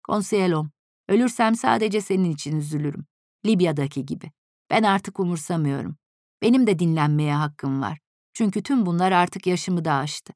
[0.07, 0.71] Consielom,
[1.09, 3.07] ölürsem sadece senin için üzülürüm.
[3.47, 4.38] Libya'daki gibi.
[4.71, 5.97] Ben artık umursamıyorum.
[6.43, 7.99] Benim de dinlenmeye hakkım var.
[8.33, 10.33] Çünkü tüm bunlar artık yaşımı da aştı.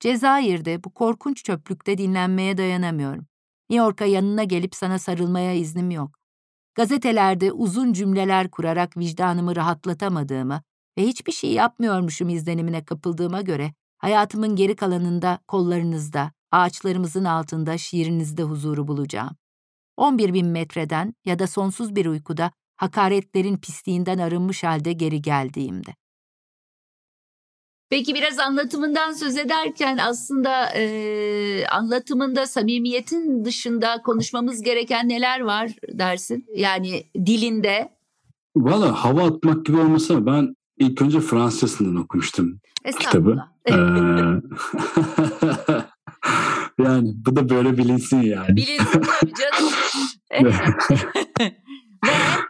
[0.00, 3.26] Cezayir'de bu korkunç çöplükte dinlenmeye dayanamıyorum.
[3.70, 6.20] New York'a yanına gelip sana sarılmaya iznim yok.
[6.74, 10.62] Gazetelerde uzun cümleler kurarak vicdanımı rahatlatamadığımı
[10.98, 18.88] ve hiçbir şey yapmıyormuşum izlenimine kapıldığıma göre hayatımın geri kalanında kollarınızda, ağaçlarımızın altında şiirinizde huzuru
[18.88, 19.36] bulacağım.
[19.96, 25.90] 11 bin metreden ya da sonsuz bir uykuda hakaretlerin pisliğinden arınmış halde geri geldiğimde.
[27.90, 36.46] Peki biraz anlatımından söz ederken aslında e, anlatımında samimiyetin dışında konuşmamız gereken neler var dersin?
[36.56, 37.88] Yani dilinde.
[38.56, 42.60] Valla hava atmak gibi olmasa ben ilk önce Fransızcasından okumuştum
[43.00, 43.38] kitabı.
[43.66, 43.72] Ee,
[46.78, 48.56] yani bu da böyle bilinsin yani.
[48.56, 49.72] Bilinsin tabii canım.
[52.04, 52.49] Ve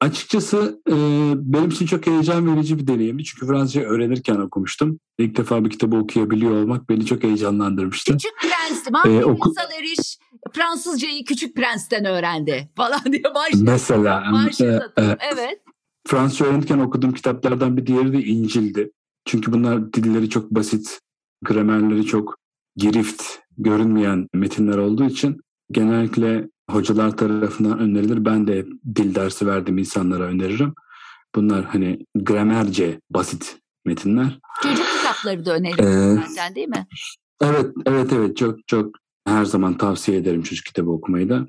[0.00, 0.94] Açıkçası e,
[1.36, 3.24] benim için çok heyecan verici bir deneyimdi.
[3.24, 5.00] Çünkü Fransızca öğrenirken okumuştum.
[5.18, 8.12] İlk defa bir kitabı okuyabiliyor olmak beni çok heyecanlandırmıştı.
[8.12, 9.52] Küçük Prens, Mahmut ee, oku...
[9.78, 10.18] Eriş
[10.52, 13.64] Fransızcayı Küçük Prens'ten öğrendi falan diye başladı.
[13.64, 14.24] Mesela.
[14.32, 14.92] Başladı.
[14.96, 15.60] E, e, evet.
[16.06, 18.92] Fransızca öğrenirken okuduğum kitaplardan bir diğeri de İncil'di.
[19.24, 21.00] Çünkü bunlar dilleri çok basit,
[21.42, 22.36] gramerleri çok
[22.76, 23.22] girift,
[23.58, 25.40] görünmeyen metinler olduğu için
[25.70, 28.24] genellikle hocalar tarafından önerilir.
[28.24, 30.74] Ben de dil dersi verdiğim insanlara öneririm.
[31.34, 34.38] Bunlar hani gramerce basit metinler.
[34.62, 36.86] Çocuk kitapları da önerilir ee, zaten değil mi?
[37.42, 38.36] Evet, evet, evet.
[38.36, 38.96] Çok çok
[39.26, 41.46] Her zaman tavsiye ederim çocuk kitabı okumayı da.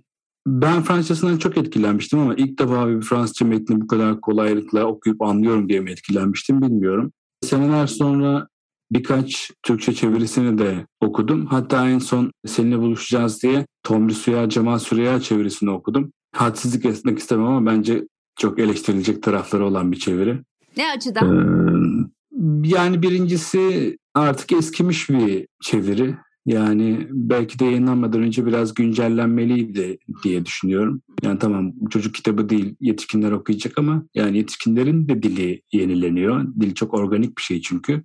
[0.47, 5.69] Ben Fransızcasından çok etkilenmiştim ama ilk defa bir Fransızca metni bu kadar kolaylıkla okuyup anlıyorum
[5.69, 7.11] diye mi etkilenmiştim bilmiyorum.
[7.43, 8.47] Seneler sonra
[8.91, 11.45] birkaç Türkçe çevirisini de okudum.
[11.45, 16.11] Hatta en son seninle buluşacağız diye Tomri Suya, Cemal Süreyya çevirisini okudum.
[16.35, 18.07] Hadsizlik etmek istemem ama bence
[18.39, 20.39] çok eleştirilecek tarafları olan bir çeviri.
[20.77, 21.27] Ne açıdan?
[21.27, 26.15] Ee, yani birincisi artık eskimiş bir çeviri.
[26.45, 31.01] Yani belki de yayınlanmadan önce biraz güncellenmeliydi diye düşünüyorum.
[31.23, 36.47] Yani tamam çocuk kitabı değil yetişkinler okuyacak ama yani yetişkinlerin de dili yenileniyor.
[36.59, 38.03] Dil çok organik bir şey çünkü.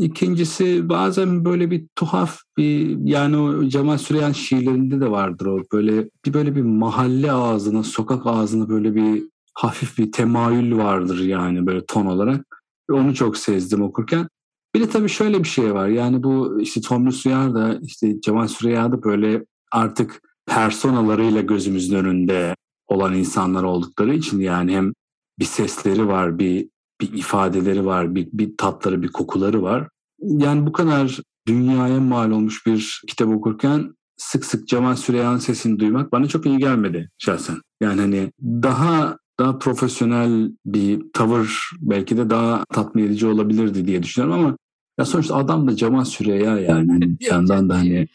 [0.00, 6.08] İkincisi bazen böyle bir tuhaf bir yani o Cemal Süreyan şiirlerinde de vardır o böyle
[6.26, 9.22] bir böyle bir mahalle ağzına, sokak ağzına böyle bir
[9.54, 12.62] hafif bir temayül vardır yani böyle ton olarak.
[12.90, 14.28] Onu çok sezdim okurken.
[14.74, 15.88] Bir de tabii şöyle bir şey var.
[15.88, 22.54] Yani bu işte Tomris Suyar da işte Cemal Süreya da böyle artık personalarıyla gözümüzün önünde
[22.86, 24.92] olan insanlar oldukları için yani hem
[25.38, 26.68] bir sesleri var, bir
[27.02, 29.88] bir ifadeleri var, bir, bir tatları, bir kokuları var.
[30.20, 36.12] Yani bu kadar dünyaya mal olmuş bir kitap okurken sık sık Cemal Süreyya'nın sesini duymak
[36.12, 37.56] bana çok iyi gelmedi şahsen.
[37.80, 44.40] Yani hani daha daha profesyonel bir tavır belki de daha tatmin edici olabilirdi diye düşünüyorum
[44.40, 44.56] ama
[44.98, 48.08] ya sonuçta adam da Cemal Süreya yani hani bir yandan da hani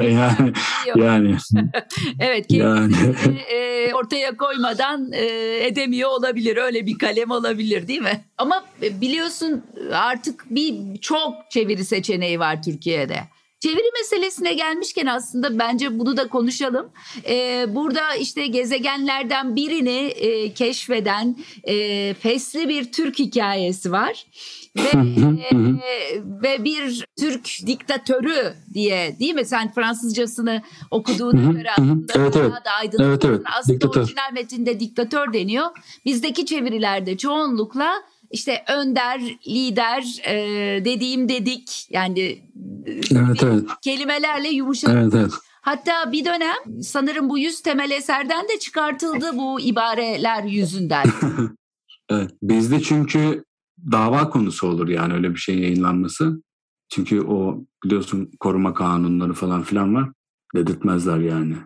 [0.02, 0.52] yani
[0.96, 1.36] yani
[2.20, 2.94] evet yani
[3.52, 5.24] e, ortaya koymadan e,
[5.66, 8.24] edemiyor olabilir öyle bir kalem olabilir değil mi?
[8.38, 9.62] Ama biliyorsun
[9.92, 13.18] artık bir çok çeviri seçeneği var Türkiye'de.
[13.60, 16.90] Çeviri meselesine gelmişken aslında bence bunu da konuşalım.
[17.28, 24.26] Ee, burada işte gezegenlerden birini e, keşfeden e, fesli bir Türk hikayesi var.
[24.76, 29.44] Ve, e, ve bir Türk diktatörü diye değil mi?
[29.44, 32.52] Sen Fransızcasını okuduğuna göre aslında evet, evet.
[32.64, 33.06] da aydınlık.
[33.06, 33.40] Evet, evet.
[33.58, 34.00] Aslında diktatör.
[34.00, 35.66] orijinal metinde diktatör deniyor.
[36.04, 37.92] Bizdeki çevirilerde çoğunlukla
[38.30, 40.34] işte önder, lider, e,
[40.84, 42.20] dediğim dedik yani
[43.12, 43.64] evet, evet.
[43.82, 44.90] kelimelerle yumuşak.
[44.94, 45.32] Evet, evet.
[45.62, 51.06] Hatta bir dönem sanırım bu yüz temel eserden de çıkartıldı bu ibareler yüzünden.
[52.10, 53.44] evet, bizde çünkü
[53.92, 56.42] dava konusu olur yani öyle bir şeyin yayınlanması.
[56.88, 60.10] Çünkü o biliyorsun koruma kanunları falan filan var.
[60.54, 61.56] Dedirtmezler yani.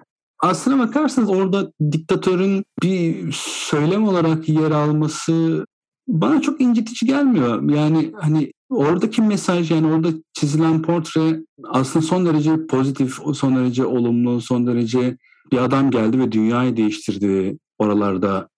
[0.42, 5.66] Aslına bakarsanız orada diktatörün bir söylem olarak yer alması
[6.08, 7.70] bana çok incitici gelmiyor.
[7.70, 14.40] Yani hani oradaki mesaj yani orada çizilen portre aslında son derece pozitif, son derece olumlu,
[14.40, 15.16] son derece
[15.52, 18.48] bir adam geldi ve dünyayı değiştirdi oralarda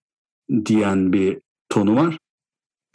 [0.66, 1.38] diyen bir
[1.68, 2.18] tonu var.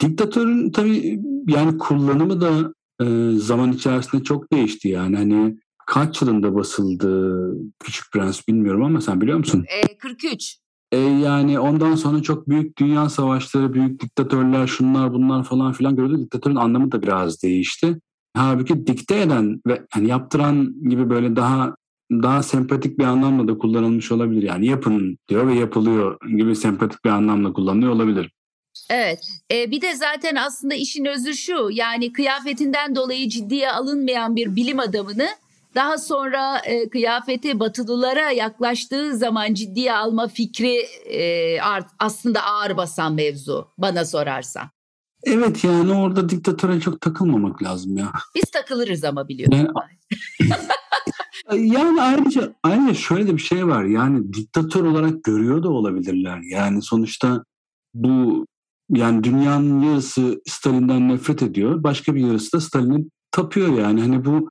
[0.02, 2.74] Diktatörün tabii yani kullanımı da
[3.04, 7.32] e, zaman içerisinde çok değişti yani hani kaç yılında basıldı
[7.78, 9.64] Küçük Prens bilmiyorum ama sen biliyor musun?
[9.82, 10.58] E, 43.
[10.92, 16.18] E, yani ondan sonra çok büyük dünya savaşları, büyük diktatörler, şunlar bunlar falan filan gördü.
[16.18, 17.98] Diktatörün anlamı da biraz değişti.
[18.36, 21.74] Halbuki dikte eden ve yani yaptıran gibi böyle daha
[22.12, 24.42] daha sempatik bir anlamla da kullanılmış olabilir.
[24.42, 28.32] Yani yapın diyor ve yapılıyor gibi sempatik bir anlamla kullanılıyor olabilir.
[28.90, 29.28] Evet.
[29.50, 31.68] E, bir de zaten aslında işin özü şu.
[31.72, 35.28] Yani kıyafetinden dolayı ciddiye alınmayan bir bilim adamını
[35.74, 40.76] daha sonra e, kıyafeti batılılara yaklaştığı zaman ciddiye alma fikri
[41.06, 44.70] e, art, aslında ağır basan mevzu bana sorarsan.
[45.24, 48.12] Evet yani orada diktatöre çok takılmamak lazım ya.
[48.34, 49.68] Biz takılırız ama biliyorsun.
[51.50, 53.84] Yani, yani ayrıca, ayrıca şöyle de bir şey var.
[53.84, 56.40] Yani diktatör olarak görüyor da olabilirler.
[56.50, 57.44] Yani sonuçta
[57.94, 58.46] bu
[58.92, 61.82] yani dünyanın yarısı Stalin'den nefret ediyor.
[61.82, 64.00] Başka bir yarısı da Stalin'i tapıyor yani.
[64.00, 64.48] Hani bu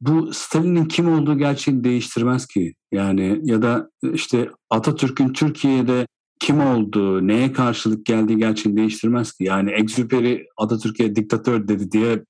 [0.00, 2.74] bu Stalin'in kim olduğu gerçeğini değiştirmez ki.
[2.92, 6.06] Yani ya da işte Atatürk'ün Türkiye'de
[6.40, 9.44] kim olduğu, neye karşılık geldiği gerçeğini değiştirmez ki.
[9.44, 12.24] Yani Exupéry Atatürk'e diktatör dedi diye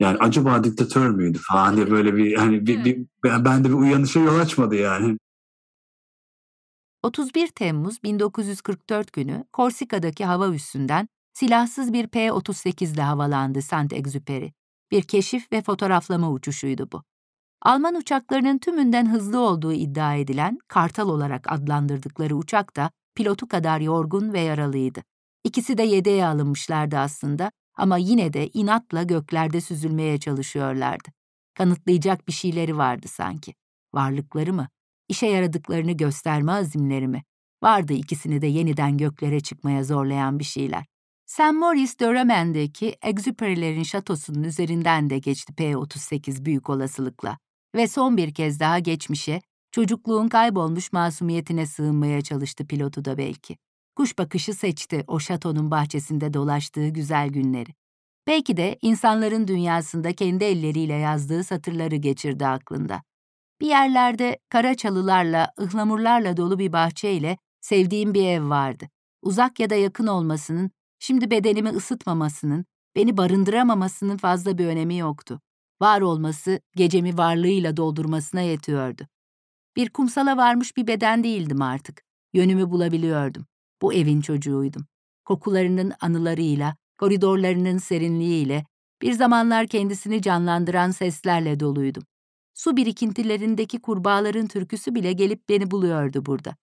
[0.00, 4.38] yani acaba diktatör müydü falan diye böyle bir hani bir, bir, bende bir uyanışa yol
[4.38, 5.18] açmadı yani.
[7.02, 14.52] 31 Temmuz 1944 günü Korsika'daki hava üssünden silahsız bir P-38 ile havalandı Saint-Exupéry.
[14.90, 17.02] Bir keşif ve fotoğraflama uçuşuydu bu.
[17.62, 24.32] Alman uçaklarının tümünden hızlı olduğu iddia edilen Kartal olarak adlandırdıkları uçak da pilotu kadar yorgun
[24.32, 25.02] ve yaralıydı.
[25.44, 31.08] İkisi de yedeğe alınmışlardı aslında ama yine de inatla göklerde süzülmeye çalışıyorlardı.
[31.54, 33.54] Kanıtlayacak bir şeyleri vardı sanki.
[33.94, 34.68] Varlıkları mı?
[35.08, 37.22] İşe yaradıklarını gösterme azimleri mi?
[37.62, 40.84] Vardı ikisini de yeniden göklere çıkmaya zorlayan bir şeyler.
[41.26, 41.52] St.
[41.52, 47.38] Maurice de Romain'deki Exupéry'lerin şatosunun üzerinden de geçti P-38 büyük olasılıkla
[47.74, 49.42] ve son bir kez daha geçmişe,
[49.72, 53.56] çocukluğun kaybolmuş masumiyetine sığınmaya çalıştı pilotu da belki.
[53.96, 57.70] Kuş bakışı seçti o şatonun bahçesinde dolaştığı güzel günleri.
[58.26, 63.02] Belki de insanların dünyasında kendi elleriyle yazdığı satırları geçirdi aklında.
[63.60, 68.88] Bir yerlerde kara çalılarla, ıhlamurlarla dolu bir bahçeyle sevdiğim bir ev vardı.
[69.22, 72.64] Uzak ya da yakın olmasının, şimdi bedenimi ısıtmamasının,
[72.96, 75.40] beni barındıramamasının fazla bir önemi yoktu.
[75.80, 79.06] Var olması gecemi varlığıyla doldurmasına yetiyordu.
[79.76, 82.02] Bir kumsala varmış bir beden değildim artık.
[82.32, 83.46] Yönümü bulabiliyordum.
[83.82, 84.86] Bu evin çocuğuydum.
[85.24, 88.66] Kokularının anılarıyla, koridorlarının serinliğiyle,
[89.02, 92.02] bir zamanlar kendisini canlandıran seslerle doluydum.
[92.56, 96.56] Su birikintilerindeki kurbağaların türküsü bile gelip beni buluyordu burada.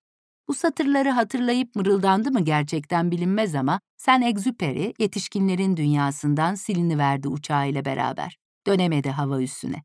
[0.47, 8.37] Bu satırları hatırlayıp mırıldandı mı gerçekten bilinmez ama Sen Exuperi yetişkinlerin dünyasından siliniverdi uçağıyla beraber.
[8.67, 9.83] Dönemedi hava üstüne.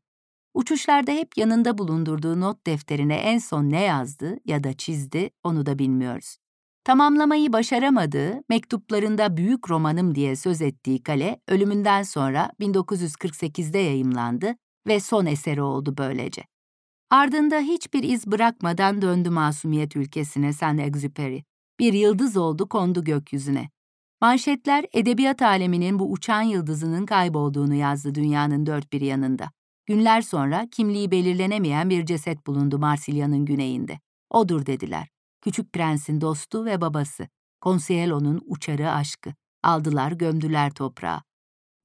[0.53, 5.79] Uçuşlarda hep yanında bulundurduğu not defterine en son ne yazdı ya da çizdi onu da
[5.79, 6.37] bilmiyoruz.
[6.83, 14.55] Tamamlamayı başaramadığı, mektuplarında büyük romanım diye söz ettiği kale ölümünden sonra 1948'de yayımlandı
[14.87, 16.43] ve son eseri oldu böylece.
[17.09, 21.43] Ardında hiçbir iz bırakmadan döndü masumiyet ülkesine Saint-Exupéry.
[21.79, 23.69] Bir yıldız oldu kondu gökyüzüne.
[24.21, 29.51] Manşetler edebiyat aleminin bu uçan yıldızının kaybolduğunu yazdı dünyanın dört bir yanında.
[29.85, 33.99] Günler sonra kimliği belirlenemeyen bir ceset bulundu Marsilya'nın güneyinde.
[34.29, 35.07] Odur dediler.
[35.41, 37.27] Küçük prensin dostu ve babası.
[37.61, 39.33] Consielo'nun uçarı aşkı.
[39.63, 41.21] Aldılar gömdüler toprağa.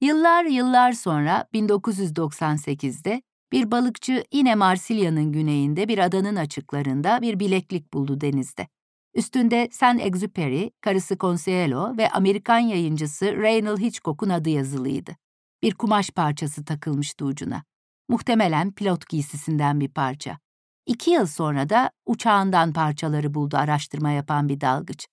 [0.05, 8.21] Yıllar yıllar sonra 1998'de bir balıkçı yine Marsilya'nın güneyinde bir adanın açıklarında bir bileklik buldu
[8.21, 8.67] denizde.
[9.13, 15.15] Üstünde Saint Exupéry, karısı Consuelo ve Amerikan yayıncısı Reynald Hitchcock'un adı yazılıydı.
[15.63, 17.63] Bir kumaş parçası takılmıştı ucuna.
[18.09, 20.39] Muhtemelen pilot giysisinden bir parça.
[20.85, 25.07] İki yıl sonra da uçağından parçaları buldu araştırma yapan bir dalgıç.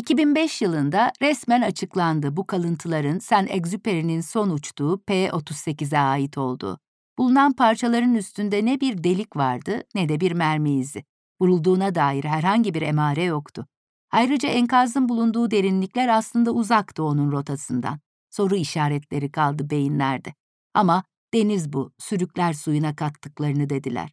[0.00, 6.78] 2005 yılında resmen açıklandı bu kalıntıların Saint Exupéry'nin son uçtuğu P-38'e ait olduğu.
[7.18, 11.04] Bulunan parçaların üstünde ne bir delik vardı ne de bir mermi izi.
[11.40, 13.66] Vurulduğuna dair herhangi bir emare yoktu.
[14.10, 18.00] Ayrıca enkazın bulunduğu derinlikler aslında uzaktı onun rotasından.
[18.30, 20.34] Soru işaretleri kaldı beyinlerde.
[20.74, 24.10] Ama deniz bu, sürükler suyuna kattıklarını dediler.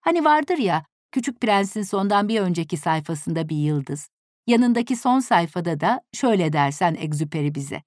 [0.00, 4.08] Hani vardır ya, Küçük Prens'in sondan bir önceki sayfasında bir yıldız.
[4.46, 7.82] Yanındaki son sayfada da şöyle dersen egzüperi bize.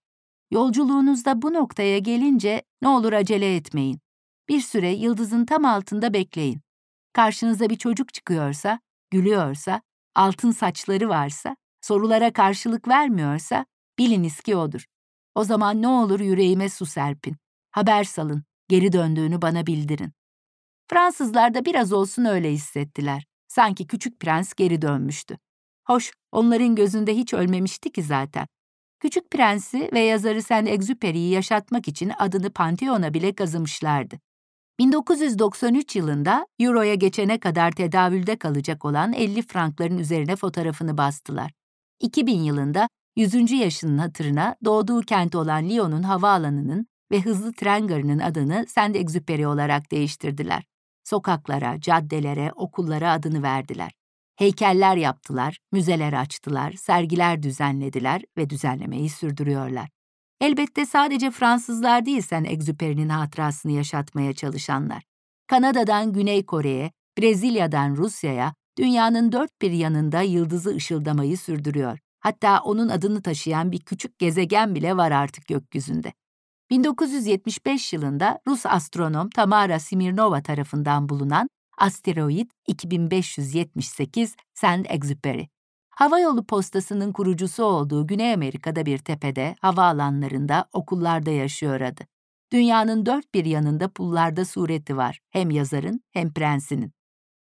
[0.51, 3.99] Yolculuğunuzda bu noktaya gelince ne olur acele etmeyin.
[4.49, 6.61] Bir süre yıldızın tam altında bekleyin.
[7.13, 8.79] Karşınıza bir çocuk çıkıyorsa,
[9.11, 9.81] gülüyorsa,
[10.15, 13.65] altın saçları varsa, sorulara karşılık vermiyorsa
[13.99, 14.85] biliniz ki odur.
[15.35, 17.35] O zaman ne olur yüreğime su serpin.
[17.71, 20.11] Haber salın, geri döndüğünü bana bildirin.
[20.87, 23.25] Fransızlar da biraz olsun öyle hissettiler.
[23.47, 25.37] Sanki küçük prens geri dönmüştü.
[25.87, 28.47] Hoş, onların gözünde hiç ölmemişti ki zaten.
[28.99, 34.19] Küçük Prensi ve yazarı Saint-Exupéry'yi yaşatmak için adını Pantheon'a bile kazımışlardı.
[34.79, 41.51] 1993 yılında Euro'ya geçene kadar tedavülde kalacak olan 50 frankların üzerine fotoğrafını bastılar.
[41.99, 43.51] 2000 yılında 100.
[43.51, 50.63] yaşının hatırına doğduğu kent olan Lyon'un havaalanının ve hızlı tren garının adını Saint-Exupéry olarak değiştirdiler.
[51.03, 53.91] Sokaklara, caddelere, okullara adını verdiler.
[54.35, 59.89] Heykeller yaptılar, müzeler açtılar, sergiler düzenlediler ve düzenlemeyi sürdürüyorlar.
[60.41, 65.03] Elbette sadece Fransızlar değil sen Exupéry'nin hatırasını yaşatmaya çalışanlar.
[65.47, 71.99] Kanada'dan Güney Kore'ye, Brezilya'dan Rusya'ya, dünyanın dört bir yanında yıldızı ışıldamayı sürdürüyor.
[72.19, 76.13] Hatta onun adını taşıyan bir küçük gezegen bile var artık gökyüzünde.
[76.69, 85.47] 1975 yılında Rus astronom Tamara Smirnova tarafından bulunan asteroid 2578 Saint-Exupéry.
[85.89, 92.03] Havayolu postasının kurucusu olduğu Güney Amerika'da bir tepede, havaalanlarında, okullarda yaşıyor adı.
[92.51, 96.91] Dünyanın dört bir yanında pullarda sureti var, hem yazarın hem prensinin.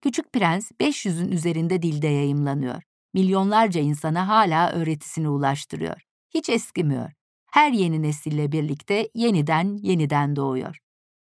[0.02, 2.82] Küçük Prens 500'ün üzerinde dilde yayımlanıyor.
[3.14, 6.02] Milyonlarca insana hala öğretisini ulaştırıyor.
[6.34, 7.12] Hiç eskimiyor.
[7.52, 10.78] Her yeni nesille birlikte yeniden yeniden doğuyor.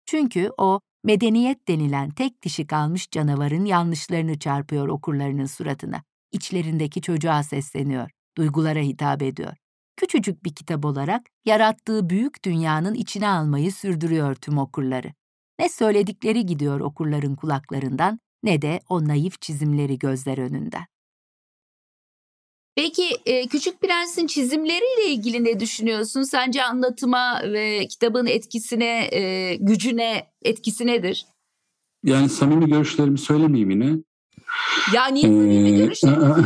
[0.06, 6.02] Çünkü o medeniyet denilen tek dişi kalmış canavarın yanlışlarını çarpıyor okurlarının suratına
[6.32, 9.56] içlerindeki çocuğa sesleniyor, duygulara hitap ediyor.
[9.96, 15.12] Küçücük bir kitap olarak yarattığı büyük dünyanın içine almayı sürdürüyor tüm okurları.
[15.58, 20.84] Ne söyledikleri gidiyor okurların kulaklarından ne de o naif çizimleri gözler önünden.
[22.76, 26.22] Peki e, Küçük Prens'in çizimleriyle ilgili ne düşünüyorsun?
[26.22, 31.26] Sence anlatıma ve kitabın etkisine, e, gücüne etkisi nedir?
[32.04, 33.96] yani samimi görüşlerimi söylemeyeyim yine.
[34.94, 36.24] Ya niye samimi ee, görüşlerimi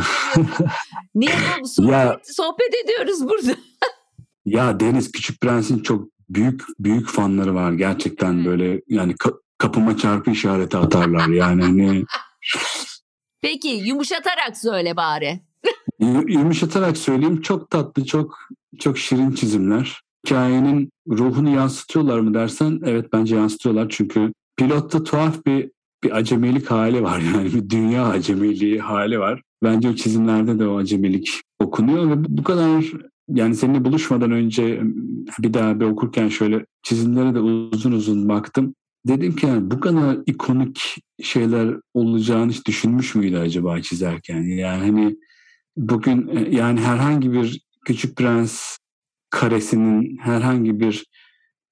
[1.15, 3.59] Niye bu sohbet, ya, sohbet ediyoruz burada?
[4.45, 10.31] ya Deniz Küçük Prens'in çok büyük büyük fanları var gerçekten böyle yani ka- kapıma çarpı
[10.31, 12.03] işareti atarlar yani hani
[13.41, 15.39] Peki yumuşatarak söyle bari.
[16.27, 18.39] Yumuşatarak söyleyeyim çok tatlı çok
[18.79, 20.01] çok şirin çizimler.
[20.25, 25.71] Hikayenin ruhunu yansıtıyorlar mı dersen evet bence yansıtıyorlar çünkü pilotta tuhaf bir
[26.03, 29.41] bir acemilik hali var yani bir dünya acemiliği hali var.
[29.63, 32.85] Bence o çizimlerde de o acemilik okunuyor ve bu kadar
[33.29, 34.81] yani seninle buluşmadan önce
[35.39, 38.75] bir daha bir okurken şöyle çizimlere de uzun uzun baktım.
[39.07, 44.41] Dedim ki yani bu kadar ikonik şeyler olacağını hiç düşünmüş müydü acaba çizerken?
[44.41, 45.17] Yani hani
[45.77, 48.77] bugün e, yani herhangi bir Küçük Prens
[49.29, 51.05] karesinin herhangi bir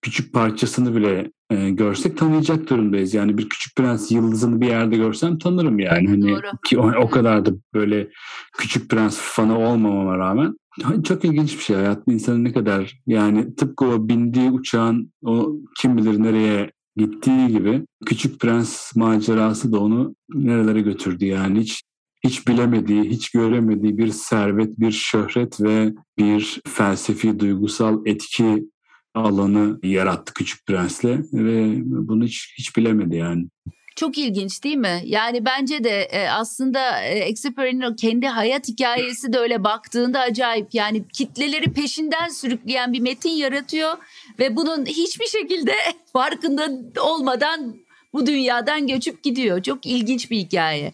[0.01, 3.13] küçük parçasını bile e, görsek tanıyacak durumdayız.
[3.13, 6.07] Yani bir Küçük Prens yıldızını bir yerde görsem tanırım yani.
[6.07, 6.47] Hani Doğru.
[6.65, 8.09] ki o, o kadar da böyle
[8.57, 10.55] Küçük Prens fanı olmamama rağmen
[11.03, 11.75] çok ilginç bir şey.
[11.75, 17.85] Hayat insanın ne kadar yani tıpkı o bindiği uçağın o kim bilir nereye gittiği gibi
[18.05, 21.83] Küçük Prens macerası da onu nerelere götürdü yani hiç
[22.23, 28.63] hiç bilemediği, hiç göremediği bir servet, bir şöhret ve bir felsefi duygusal etki
[29.15, 33.47] alanı yarattı Küçük Prens'le ve bunu hiç hiç bilemedi yani.
[33.95, 35.01] Çok ilginç değil mi?
[35.05, 40.67] Yani bence de e, aslında e, Exupery'nin kendi hayat hikayesi de öyle baktığında acayip.
[40.73, 43.97] Yani kitleleri peşinden sürükleyen bir metin yaratıyor
[44.39, 45.73] ve bunun hiçbir şekilde
[46.13, 46.69] farkında
[47.01, 47.75] olmadan
[48.13, 49.63] bu dünyadan göçüp gidiyor.
[49.63, 50.93] Çok ilginç bir hikaye.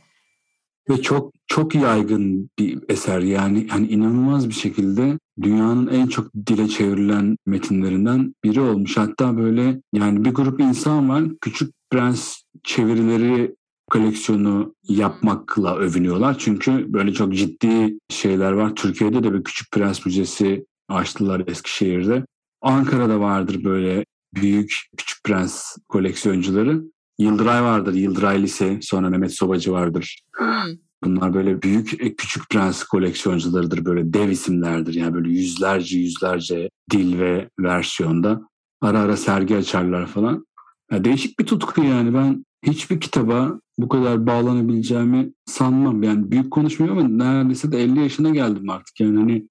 [0.90, 6.68] Ve çok çok yaygın bir eser yani hani inanılmaz bir şekilde dünyanın en çok dile
[6.68, 8.98] çevrilen metinlerinden biri olmuş.
[8.98, 13.56] Hatta böyle yani bir grup insan var küçük prens çevirileri
[13.92, 16.36] koleksiyonu yapmakla övünüyorlar.
[16.40, 18.76] Çünkü böyle çok ciddi şeyler var.
[18.76, 22.26] Türkiye'de de bir Küçük Prens Müzesi açtılar Eskişehir'de.
[22.62, 24.06] Ankara'da vardır böyle
[24.36, 26.84] büyük Küçük Prens koleksiyoncuları.
[27.20, 30.22] Yıldıray vardır, Yıldıray Lise, sonra Mehmet Sobacı vardır.
[30.38, 30.78] Hmm.
[31.04, 33.86] Bunlar böyle büyük e, küçük prens koleksiyoncularıdır.
[33.86, 34.94] Böyle dev isimlerdir.
[34.94, 38.42] Yani böyle yüzlerce yüzlerce dil ve versiyonda.
[38.82, 40.46] Ara ara sergi açarlar falan.
[40.92, 42.14] Ya değişik bir tutku yani.
[42.14, 46.04] Ben hiçbir kitaba bu kadar bağlanabileceğimi sanmam.
[46.04, 49.00] Yani büyük konuşmuyorum ama neredeyse de 50 yaşına geldim artık.
[49.00, 49.48] Yani hani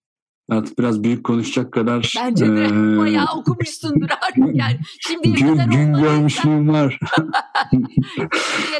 [0.53, 2.15] artık biraz büyük konuşacak kadar.
[2.21, 4.79] Bence de e, bayağı okumuşsundur artık yani.
[5.01, 6.99] Şimdiye gün, kadar gün görmüşlüğüm var.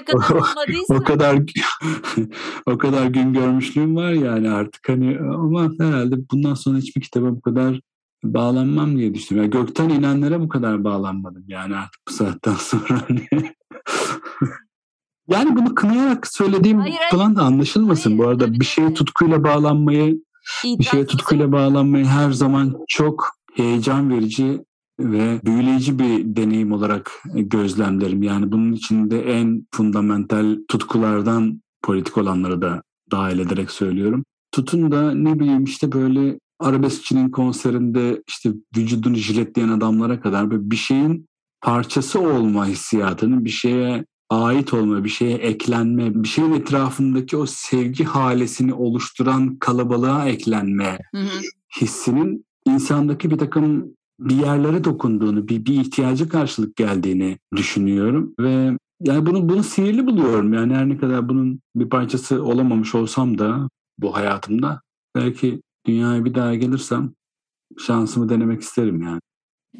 [0.07, 0.31] kadar
[0.91, 1.39] o, o kadar
[2.67, 7.41] o kadar gün görmüşlüğüm var yani artık hani ama herhalde bundan sonra hiçbir kitaba bu
[7.41, 7.81] kadar
[8.25, 9.53] bağlanmam diye düşünüyorum.
[9.53, 13.03] Yani gökten inenlere bu kadar bağlanmadım yani artık bu saatten sonra.
[13.09, 13.29] Hani.
[15.29, 18.11] yani bunu kınayarak söylediğim hayır, falan da anlaşılmasın.
[18.11, 20.23] Hayır, bu arada bir şeye tutkuyla bağlanmayı
[20.65, 24.65] bir şeye tutkuyla bağlanmayı her zaman çok heyecan verici
[25.01, 28.23] ve büyüleyici bir deneyim olarak gözlemlerim.
[28.23, 34.25] Yani bunun içinde en fundamental tutkulardan politik olanları da dahil ederek söylüyorum.
[34.53, 40.77] Tutun da ne bileyim işte böyle arabeskçinin konserinde işte vücudunu jiletleyen adamlara kadar böyle bir
[40.77, 41.27] şeyin
[41.61, 48.05] parçası olma hissiyatının bir şeye ait olma, bir şeye eklenme, bir şeyin etrafındaki o sevgi
[48.05, 51.41] halesini oluşturan kalabalığa eklenme hı hı.
[51.81, 59.27] hissinin insandaki bir takım bir yerlere dokunduğunu, bir, bir ihtiyacı karşılık geldiğini düşünüyorum ve yani
[59.27, 60.53] bunu bunu sihirli buluyorum.
[60.53, 63.69] Yani her ne kadar bunun bir parçası olamamış olsam da
[63.99, 64.81] bu hayatımda
[65.17, 67.13] belki dünyaya bir daha gelirsem
[67.79, 69.21] şansımı denemek isterim yani.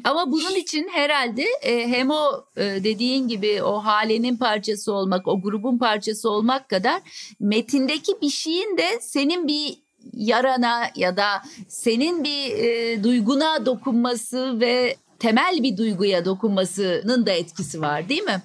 [0.03, 5.41] Ama bunun için herhalde e, hem o e, dediğin gibi o halenin parçası olmak, o
[5.41, 7.01] grubun parçası olmak kadar
[7.39, 9.77] metindeki bir şeyin de senin bir
[10.13, 11.27] yarana ya da
[11.67, 18.41] senin bir e, duyguna dokunması ve temel bir duyguya dokunmasının da etkisi var değil mi?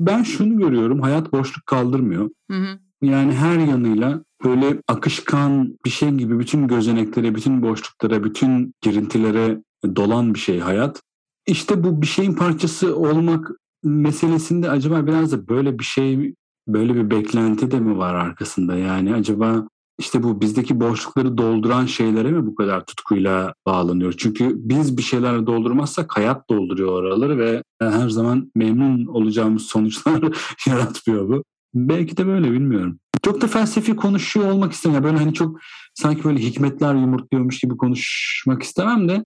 [0.00, 2.30] Ben şunu görüyorum, hayat boşluk kaldırmıyor.
[2.50, 2.78] Hı hı.
[3.02, 9.62] Yani her yanıyla böyle akışkan bir şey gibi bütün gözeneklere, bütün boşluklara, bütün girintilere
[9.96, 11.02] dolan bir şey hayat.
[11.46, 13.50] İşte bu bir şeyin parçası olmak
[13.82, 16.34] meselesinde acaba biraz da böyle bir şey,
[16.68, 18.76] böyle bir beklenti de mi var arkasında?
[18.76, 19.68] Yani acaba
[19.98, 24.14] işte bu bizdeki boşlukları dolduran şeylere mi bu kadar tutkuyla bağlanıyor?
[24.18, 30.20] Çünkü biz bir şeyler doldurmazsak hayat dolduruyor oraları ve her zaman memnun olacağımız sonuçlar
[30.66, 31.44] yaratmıyor bu.
[31.74, 32.98] Belki de böyle bilmiyorum.
[33.22, 35.06] Çok da felsefi konuşuyor olmak istemiyorum.
[35.08, 35.58] Böyle hani çok
[35.94, 39.24] sanki böyle hikmetler yumurtluyormuş gibi konuşmak istemem de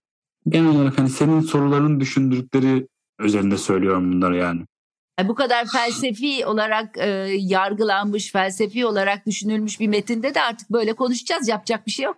[0.48, 2.88] genel olarak hani senin soruların düşündürdükleri
[3.20, 4.60] üzerinde söylüyorum bunları yani.
[5.24, 11.48] bu kadar felsefi olarak e, yargılanmış, felsefi olarak düşünülmüş bir metinde de artık böyle konuşacağız.
[11.48, 12.16] Yapacak bir şey yok.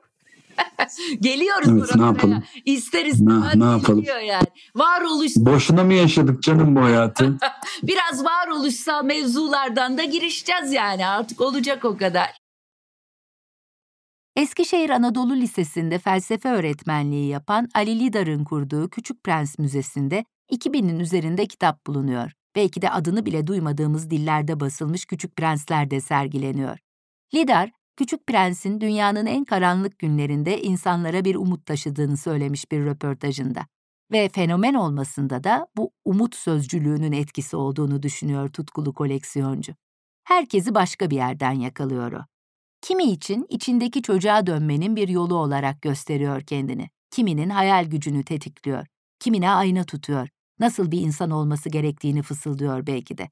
[1.21, 2.43] Geliyoruz evet, ne yapalım?
[2.65, 4.05] İster istemez ne, ne yapalım?
[4.27, 4.47] yani.
[4.77, 5.37] Varoluş.
[5.37, 7.39] Boşuna mı yaşadık canım bu hayatı?
[7.83, 12.44] Biraz varoluşsal mevzulardan da girişeceğiz yani artık olacak o kadar.
[14.37, 21.87] Eskişehir Anadolu Lisesi'nde felsefe öğretmenliği yapan Ali Lidar'ın kurduğu Küçük Prens Müzesi'nde 2000'in üzerinde kitap
[21.87, 22.33] bulunuyor.
[22.57, 26.79] Belki de adını bile duymadığımız dillerde basılmış Küçük Prensler de sergileniyor.
[27.35, 33.67] Lidar, Küçük Prens'in dünyanın en karanlık günlerinde insanlara bir umut taşıdığını söylemiş bir röportajında.
[34.13, 39.75] Ve fenomen olmasında da bu umut sözcülüğünün etkisi olduğunu düşünüyor tutkulu koleksiyoncu.
[40.25, 42.34] Herkesi başka bir yerden yakalıyor o.
[42.85, 46.91] Kimi için içindeki çocuğa dönmenin bir yolu olarak gösteriyor kendini.
[47.11, 48.87] Kiminin hayal gücünü tetikliyor.
[49.21, 50.29] Kimine ayna tutuyor.
[50.61, 53.31] Nasıl bir insan olması gerektiğini fısıldıyor belki de.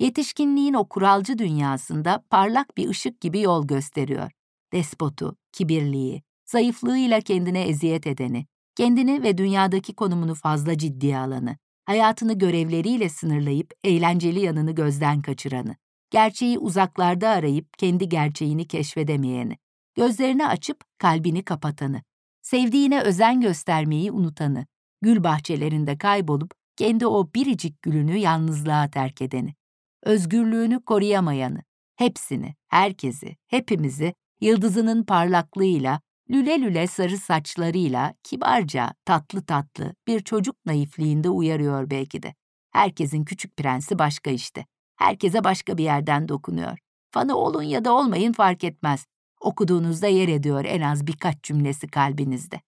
[0.00, 4.30] Yetişkinliğin o kuralcı dünyasında parlak bir ışık gibi yol gösteriyor.
[4.72, 8.46] Despotu, kibirliği, zayıflığıyla kendine eziyet edeni,
[8.76, 15.76] kendini ve dünyadaki konumunu fazla ciddiye alanı, hayatını görevleriyle sınırlayıp eğlenceli yanını gözden kaçıranı,
[16.10, 19.56] gerçeği uzaklarda arayıp kendi gerçeğini keşfedemeyeni,
[19.94, 22.02] gözlerini açıp kalbini kapatanı,
[22.42, 24.66] sevdiğine özen göstermeyi unutanı,
[25.02, 29.54] gül bahçelerinde kaybolup kendi o biricik gülünü yalnızlığa terk edeni,
[30.02, 31.62] özgürlüğünü koruyamayanı,
[31.96, 36.00] hepsini, herkesi, hepimizi yıldızının parlaklığıyla,
[36.30, 42.34] lüle lüle sarı saçlarıyla, kibarca, tatlı tatlı bir çocuk naifliğinde uyarıyor belki de.
[42.70, 44.66] Herkesin küçük prensi başka işte.
[44.98, 46.78] Herkese başka bir yerden dokunuyor.
[47.10, 49.06] Fanı olun ya da olmayın fark etmez.
[49.40, 52.60] Okuduğunuzda yer ediyor en az birkaç cümlesi kalbinizde.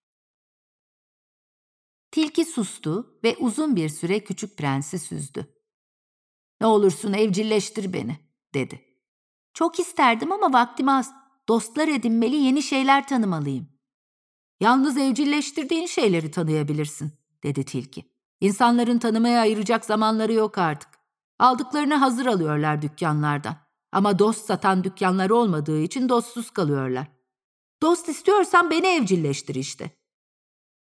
[2.11, 5.55] Tilki sustu ve uzun bir süre küçük prensi süzdü.
[6.61, 8.17] Ne olursun evcilleştir beni,
[8.53, 8.81] dedi.
[9.53, 11.13] Çok isterdim ama vaktim az.
[11.49, 13.67] Dostlar edinmeli, yeni şeyler tanımalıyım.
[14.59, 17.11] Yalnız evcilleştirdiğin şeyleri tanıyabilirsin,
[17.43, 18.11] dedi tilki.
[18.41, 20.90] İnsanların tanımaya ayıracak zamanları yok artık.
[21.41, 23.55] Aldıklarını hazır alıyorlar dükkanlardan.
[23.91, 27.07] Ama dost satan dükkanları olmadığı için dostsuz kalıyorlar.
[27.81, 29.89] Dost istiyorsan beni evcilleştir işte.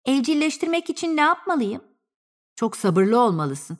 [0.05, 1.85] Evcilleştirmek için ne yapmalıyım?
[2.55, 3.79] Çok sabırlı olmalısın.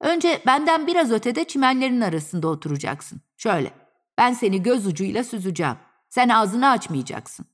[0.00, 3.20] Önce benden biraz ötede çimenlerin arasında oturacaksın.
[3.36, 3.72] Şöyle,
[4.18, 5.76] ben seni göz ucuyla süzeceğim.
[6.08, 7.46] Sen ağzını açmayacaksın.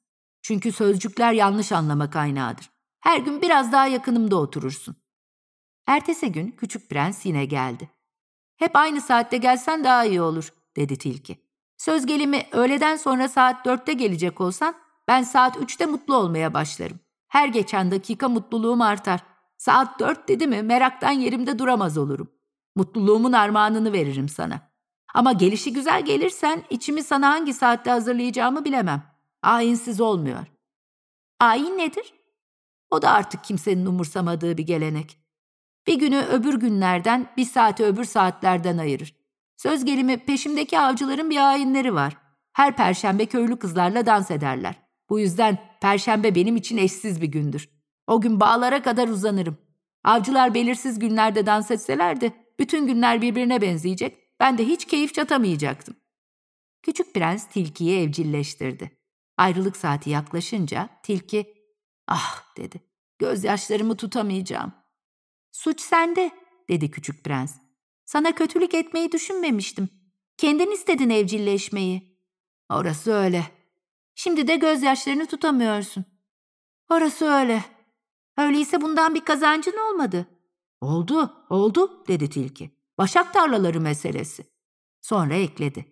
[0.42, 2.70] Çünkü sözcükler yanlış anlama kaynağıdır.
[3.00, 4.96] Her gün biraz daha yakınımda oturursun.
[5.86, 7.95] Ertesi gün küçük prens yine geldi.
[8.57, 11.36] Hep aynı saatte gelsen daha iyi olur, dedi tilki.
[11.76, 14.74] Söz gelimi öğleden sonra saat dörtte gelecek olsan
[15.09, 17.00] ben saat üçte mutlu olmaya başlarım.
[17.28, 19.20] Her geçen dakika mutluluğum artar.
[19.59, 22.28] Saat dört dedi mi meraktan yerimde duramaz olurum.
[22.74, 24.61] Mutluluğumun armağanını veririm sana.
[25.14, 29.02] Ama gelişi güzel gelirsen içimi sana hangi saatte hazırlayacağımı bilemem.
[29.42, 30.46] Ayinsiz olmuyor.
[31.40, 32.14] Ayin nedir?
[32.90, 35.18] O da artık kimsenin umursamadığı bir gelenek.
[35.87, 39.14] Bir günü öbür günlerden, bir saati öbür saatlerden ayırır.
[39.57, 42.16] Söz gelimi peşimdeki avcıların bir ayinleri var.
[42.53, 44.74] Her perşembe köylü kızlarla dans ederler.
[45.11, 47.68] Bu yüzden perşembe benim için eşsiz bir gündür.
[48.07, 49.59] O gün bağlara kadar uzanırım.
[50.05, 55.97] Avcılar belirsiz günlerde dans etselerdi bütün günler birbirine benzeyecek, ben de hiç keyif çatamayacaktım.
[56.82, 58.91] Küçük prens tilkiyi evcilleştirdi.
[59.37, 61.55] Ayrılık saati yaklaşınca tilki,
[62.09, 62.80] ah dedi,
[63.18, 64.72] gözyaşlarımı tutamayacağım.
[65.57, 66.30] Suç sende,
[66.68, 67.54] dedi küçük prens.
[68.04, 69.88] Sana kötülük etmeyi düşünmemiştim.
[70.36, 72.18] Kendin istedin evcilleşmeyi.
[72.70, 73.44] Orası öyle.
[74.14, 76.04] Şimdi de gözyaşlarını tutamıyorsun.
[76.90, 77.64] Orası öyle.
[78.38, 80.26] Öyleyse bundan bir kazancın olmadı.
[80.80, 82.70] Oldu, oldu dedi tilki.
[82.98, 84.44] Başak tarlaları meselesi.
[85.00, 85.86] Sonra ekledi.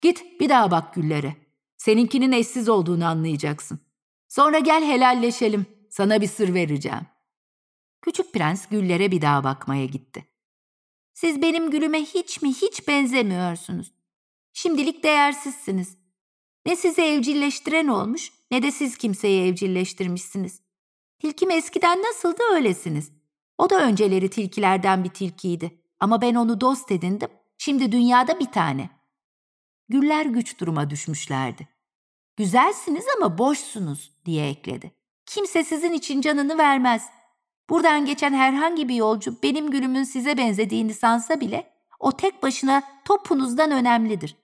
[0.00, 1.36] Git bir daha bak güllere.
[1.76, 3.80] Seninkinin eşsiz olduğunu anlayacaksın.
[4.28, 5.66] Sonra gel helalleşelim.
[5.90, 7.15] Sana bir sır vereceğim.
[8.06, 10.24] Küçük prens güllere bir daha bakmaya gitti.
[11.14, 13.92] Siz benim gülüme hiç mi hiç benzemiyorsunuz.
[14.52, 15.96] Şimdilik değersizsiniz.
[16.66, 20.60] Ne sizi evcilleştiren olmuş ne de siz kimseyi evcilleştirmişsiniz.
[21.18, 23.12] Tilkim eskiden nasıldı öylesiniz.
[23.58, 25.80] O da önceleri tilkilerden bir tilkiydi.
[26.00, 27.30] Ama ben onu dost edindim.
[27.58, 28.90] Şimdi dünyada bir tane.
[29.88, 31.68] Güller güç duruma düşmüşlerdi.
[32.36, 34.92] Güzelsiniz ama boşsunuz diye ekledi.
[35.26, 37.15] Kimse sizin için canını vermez.
[37.70, 43.70] Buradan geçen herhangi bir yolcu benim gülümün size benzediğini sansa bile o tek başına topunuzdan
[43.70, 44.36] önemlidir.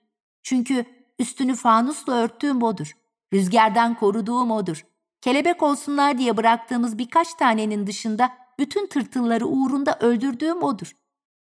[0.43, 0.85] Çünkü
[1.19, 2.91] üstünü fanusla örttüğüm odur.
[3.33, 4.85] Rüzgardan koruduğum odur.
[5.21, 10.95] Kelebek olsunlar diye bıraktığımız birkaç tanenin dışında bütün tırtılları uğrunda öldürdüğüm odur.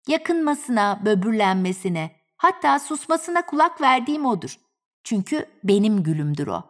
[0.08, 4.60] Yakınmasına, böbürlenmesine, hatta susmasına kulak verdiğim odur.
[5.04, 6.64] Çünkü benim gülümdür o.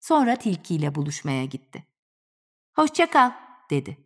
[0.00, 1.86] Sonra tilkiyle buluşmaya gitti.
[2.74, 3.30] Hoşça kal,
[3.70, 4.01] dedi.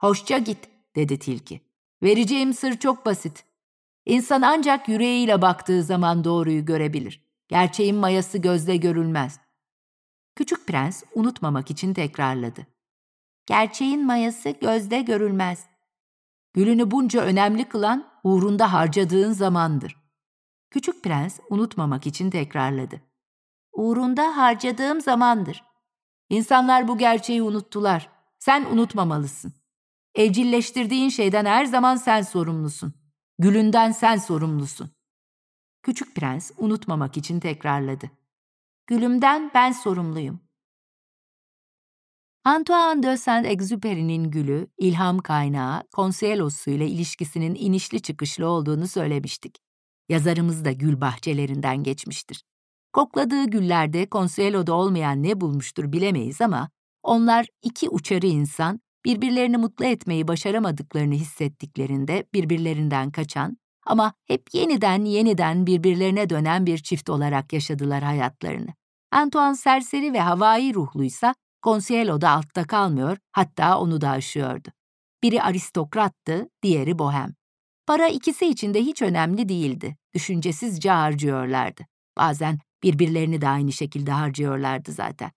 [0.00, 0.58] Hoşça git,
[0.96, 1.60] dedi tilki.
[2.02, 3.44] Vereceğim sır çok basit.
[4.06, 7.24] İnsan ancak yüreğiyle baktığı zaman doğruyu görebilir.
[7.48, 9.40] Gerçeğin mayası gözle görülmez.
[10.36, 12.66] Küçük prens unutmamak için tekrarladı.
[13.46, 15.66] Gerçeğin mayası gözde görülmez.
[16.52, 19.96] Gülünü bunca önemli kılan uğrunda harcadığın zamandır.
[20.70, 23.00] Küçük prens unutmamak için tekrarladı.
[23.72, 25.64] Uğrunda harcadığım zamandır.
[26.30, 28.08] İnsanlar bu gerçeği unuttular.
[28.38, 29.59] Sen unutmamalısın.
[30.14, 32.94] Evcilleştirdiğin şeyden her zaman sen sorumlusun.
[33.38, 34.90] Gülünden sen sorumlusun.
[35.82, 38.10] Küçük prens unutmamak için tekrarladı.
[38.86, 40.40] Gülümden ben sorumluyum.
[42.44, 49.58] Antoine de Saint-Exupéry'nin gülü, ilham kaynağı, Consuelo'su ile ilişkisinin inişli çıkışlı olduğunu söylemiştik.
[50.08, 52.44] Yazarımız da gül bahçelerinden geçmiştir.
[52.92, 56.70] Kokladığı güllerde Consuelo'da olmayan ne bulmuştur bilemeyiz ama
[57.02, 65.66] onlar iki uçarı insan birbirlerini mutlu etmeyi başaramadıklarını hissettiklerinde birbirlerinden kaçan ama hep yeniden yeniden
[65.66, 68.74] birbirlerine dönen bir çift olarak yaşadılar hayatlarını.
[69.12, 74.68] Antoine serseri ve havai ruhluysa Consuelo da altta kalmıyor, hatta onu da aşıyordu.
[75.22, 77.34] Biri aristokrattı, diğeri bohem.
[77.86, 79.96] Para ikisi için de hiç önemli değildi.
[80.14, 81.82] Düşüncesizce harcıyorlardı.
[82.16, 85.30] Bazen birbirlerini de aynı şekilde harcıyorlardı zaten.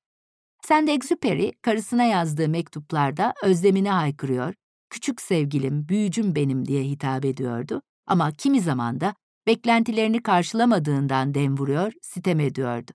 [0.67, 4.53] Saint-Exupéry karısına yazdığı mektuplarda özlemini haykırıyor,
[4.89, 9.15] küçük sevgilim, büyücüm benim diye hitap ediyordu ama kimi zaman da
[9.47, 12.91] beklentilerini karşılamadığından dem vuruyor, sitem ediyordu.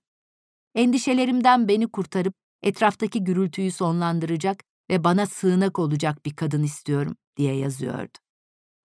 [0.75, 8.17] Endişelerimden beni kurtarıp etraftaki gürültüyü sonlandıracak ve bana sığınak olacak bir kadın istiyorum diye yazıyordu.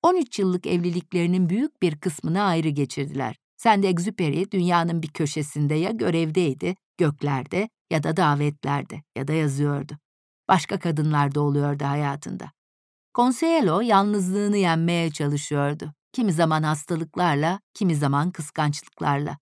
[0.02, 3.36] 13 yıllık evliliklerinin büyük bir kısmını ayrı geçirdiler.
[3.56, 9.98] Saint-Exupéry dünyanın bir köşesinde ya görevdeydi, göklerde ya da davetlerde ya da yazıyordu.
[10.48, 12.50] Başka kadınlar da oluyordu hayatında.
[13.14, 15.92] Consuelo yalnızlığını yenmeye çalışıyordu.
[16.12, 19.38] Kimi zaman hastalıklarla, kimi zaman kıskançlıklarla.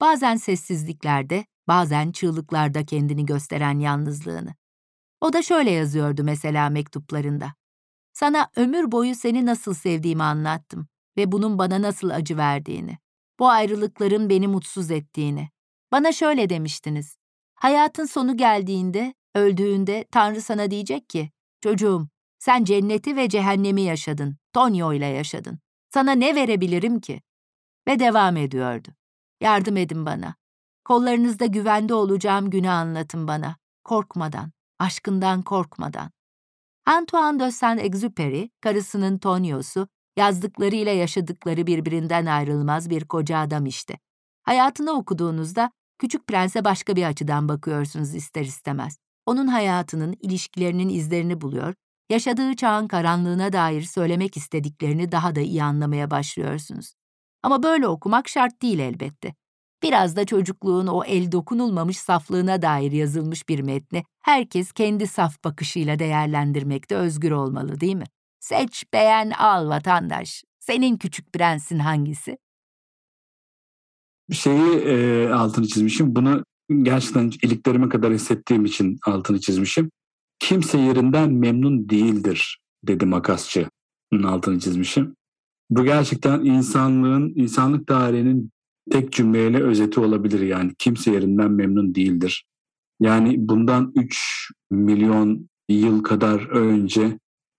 [0.00, 4.54] Bazen sessizliklerde, bazen çığlıklarda kendini gösteren yalnızlığını.
[5.20, 7.54] O da şöyle yazıyordu mesela mektuplarında.
[8.12, 12.98] Sana ömür boyu seni nasıl sevdiğimi anlattım ve bunun bana nasıl acı verdiğini.
[13.38, 15.50] Bu ayrılıkların beni mutsuz ettiğini.
[15.92, 17.16] Bana şöyle demiştiniz.
[17.54, 21.30] Hayatın sonu geldiğinde, öldüğünde Tanrı sana diyecek ki,
[21.60, 25.58] çocuğum sen cenneti ve cehennemi yaşadın, Tonyo ile yaşadın.
[25.90, 27.22] Sana ne verebilirim ki?
[27.88, 28.88] Ve devam ediyordu.
[29.40, 30.34] Yardım edin bana.
[30.84, 33.56] Kollarınızda güvende olacağım günü anlatın bana.
[33.84, 36.10] Korkmadan, aşkından korkmadan.
[36.86, 43.98] Antoine de Saint-Exupéry, karısının Tonyo'su, yazdıklarıyla yaşadıkları birbirinden ayrılmaz bir koca adam işte.
[44.42, 45.70] Hayatını okuduğunuzda
[46.00, 48.98] Küçük Prens'e başka bir açıdan bakıyorsunuz ister istemez.
[49.26, 51.74] Onun hayatının, ilişkilerinin izlerini buluyor,
[52.10, 56.94] yaşadığı çağın karanlığına dair söylemek istediklerini daha da iyi anlamaya başlıyorsunuz.
[57.42, 59.34] Ama böyle okumak şart değil elbette.
[59.82, 65.98] Biraz da çocukluğun o el dokunulmamış saflığına dair yazılmış bir metni herkes kendi saf bakışıyla
[65.98, 68.06] değerlendirmekte özgür olmalı değil mi?
[68.40, 70.44] Seç, beğen, al vatandaş.
[70.60, 72.38] Senin küçük prensin hangisi?
[74.32, 76.16] Şeyi e, altını çizmişim.
[76.16, 76.44] Bunu
[76.82, 79.90] gerçekten iliklerime kadar hissettiğim için altını çizmişim.
[80.38, 85.14] Kimse yerinden memnun değildir dedi makasçının altını çizmişim.
[85.70, 88.50] Bu gerçekten insanlığın, insanlık tarihinin
[88.90, 90.72] tek cümleyle özeti olabilir yani.
[90.78, 92.44] Kimse yerinden memnun değildir.
[93.00, 97.18] Yani bundan 3 milyon yıl kadar önce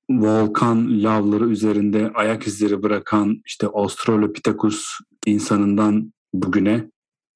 [0.09, 4.86] volkan lavları üzerinde ayak izleri bırakan işte Australopithecus
[5.26, 6.89] insanından bugüne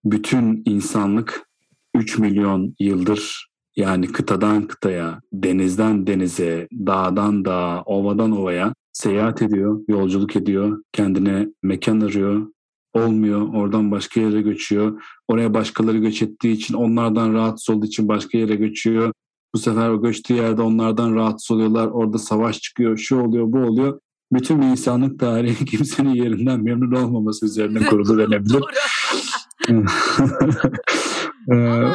[0.05, 1.49] bütün insanlık
[1.95, 10.35] 3 milyon yıldır yani kıtadan kıtaya, denizden denize, dağdan dağa, ovadan ovaya seyahat ediyor, yolculuk
[10.35, 12.47] ediyor, kendine mekan arıyor,
[12.93, 15.03] olmuyor, oradan başka yere göçüyor.
[15.27, 19.11] Oraya başkaları göç ettiği için onlardan rahatsız olduğu için başka yere göçüyor.
[19.53, 21.87] Bu sefer o göçtüğü yerde onlardan rahatsız oluyorlar.
[21.87, 23.99] Orada savaş çıkıyor, şu oluyor, bu oluyor.
[24.31, 28.59] Bütün insanlık tarihi kimsenin yerinden memnun olmaması üzerine kurulu denebilir.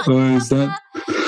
[0.08, 0.70] o yüzden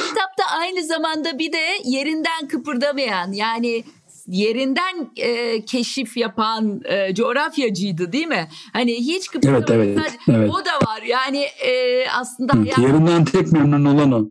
[0.08, 3.84] kitapta aynı zamanda bir de yerinden kıpırdamayan yani
[4.26, 8.48] yerinden e, keşif yapan e, coğrafyacıydı değil mi?
[8.72, 10.50] Hani hiç kıpırdamayan evet, evet, evet.
[10.50, 11.02] o da var.
[11.02, 12.78] Yani e, aslında hayat...
[12.78, 14.30] yerinden tek memnun olan o.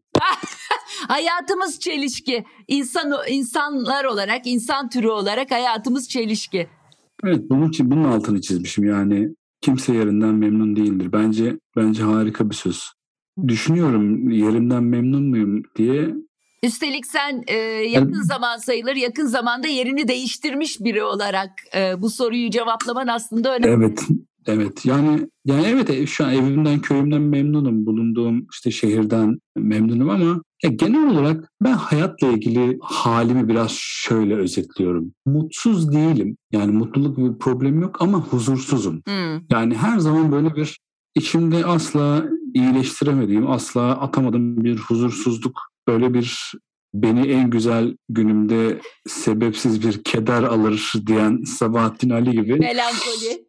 [1.08, 2.45] hayatımız çelişki.
[2.68, 6.68] İnsan insanlar olarak, insan türü olarak hayatımız çelişki.
[7.24, 9.30] Evet bunun için bunun altını çizmişim yani
[9.62, 11.10] kimse yerinden memnun değildir.
[11.14, 12.91] Bence bence harika bir söz.
[13.47, 16.16] Düşünüyorum yerimden memnun muyum diye.
[16.64, 17.56] Üstelik sen e,
[17.89, 23.86] yakın zaman sayılır yakın zamanda yerini değiştirmiş biri olarak e, bu soruyu cevaplaman aslında önemli.
[23.86, 24.08] Evet
[24.45, 30.41] Evet yani yani evet e, şu an evimden köyümden memnunum bulunduğum işte şehirden memnunum ama
[30.64, 35.14] ya genel olarak ben hayatla ilgili halimi biraz şöyle özetliyorum.
[35.26, 39.01] Mutsuz değilim yani mutluluk bir problem yok ama huzursuzum.
[39.05, 39.41] Hmm.
[39.49, 40.80] Yani her zaman böyle bir
[41.16, 46.51] içimde asla iyileştiremediğim asla atamadığım bir huzursuzluk böyle bir
[46.94, 52.60] beni en güzel günümde sebepsiz bir keder alır diyen Sabahattin Ali gibi.
[52.60, 53.46] Melankoli.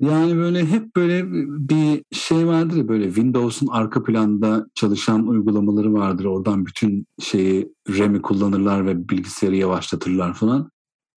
[0.00, 1.24] yani böyle hep böyle
[1.68, 6.24] bir şey vardır ya böyle Windows'un arka planda çalışan uygulamaları vardır.
[6.24, 10.70] Oradan bütün şeyi RAM'i kullanırlar ve bilgisayarı yavaşlatırlar falan.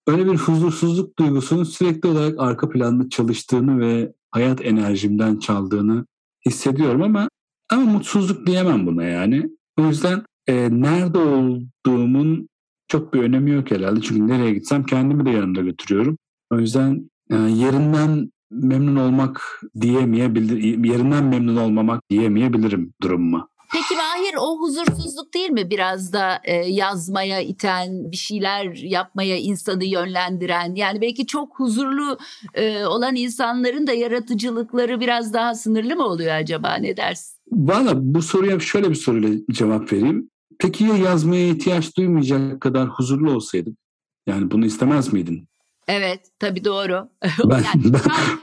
[0.06, 6.06] Öyle bir huzursuzluk duygusunun sürekli olarak arka planda çalıştığını ve hayat enerjimden çaldığını
[6.46, 7.28] hissediyorum ama
[7.70, 9.50] ama mutsuzluk diyemem buna yani.
[9.78, 12.48] O yüzden e, nerede olduğumun
[12.88, 14.00] çok bir önemi yok herhalde.
[14.00, 16.18] Çünkü nereye gitsem kendimi de yanımda götürüyorum.
[16.52, 23.48] O yüzden yani yerinden memnun olmak diyemeyebilir, yerinden memnun olmamak diyemeyebilirim durumuma.
[23.72, 29.84] Peki Mahir o huzursuzluk değil mi biraz da e, yazmaya iten, bir şeyler yapmaya insanı
[29.84, 30.74] yönlendiren?
[30.74, 32.18] Yani belki çok huzurlu
[32.54, 37.38] e, olan insanların da yaratıcılıkları biraz daha sınırlı mı oluyor acaba ne dersin?
[37.52, 40.30] Valla bu soruya şöyle bir soruyla cevap vereyim.
[40.58, 43.78] Peki ya yazmaya ihtiyaç duymayacak kadar huzurlu olsaydık?
[44.26, 45.48] Yani bunu istemez miydin?
[45.88, 47.08] Evet tabii doğru.
[47.44, 48.00] Ben, yani, ben,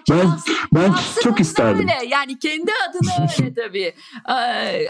[0.09, 0.28] ben,
[0.74, 0.93] ben
[1.24, 1.80] çok isterdim.
[1.82, 2.07] Öyle.
[2.09, 3.93] Yani kendi adına öyle tabii.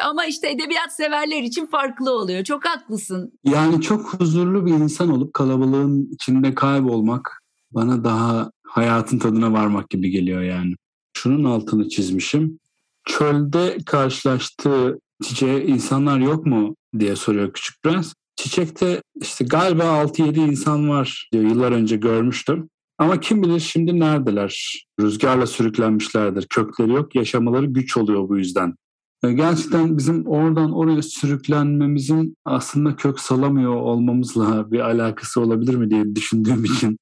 [0.04, 2.44] Ama işte edebiyat severler için farklı oluyor.
[2.44, 3.40] Çok haklısın.
[3.44, 7.42] Yani çok huzurlu bir insan olup kalabalığın içinde kaybolmak
[7.72, 10.74] bana daha hayatın tadına varmak gibi geliyor yani.
[11.14, 12.60] Şunun altını çizmişim.
[13.06, 18.14] Çölde karşılaştığı çiçeğe insanlar yok mu diye soruyor Küçük Prens.
[18.36, 22.70] Çiçekte işte galiba 6-7 insan var diyor yıllar önce görmüştüm.
[22.98, 24.84] Ama kim bilir şimdi neredeler?
[25.00, 26.48] Rüzgarla sürüklenmişlerdir.
[26.50, 28.76] Kökleri yok, yaşamaları güç oluyor bu yüzden.
[29.24, 36.16] E, gerçekten bizim oradan oraya sürüklenmemizin aslında kök salamıyor olmamızla bir alakası olabilir mi diye
[36.16, 36.98] düşündüğüm için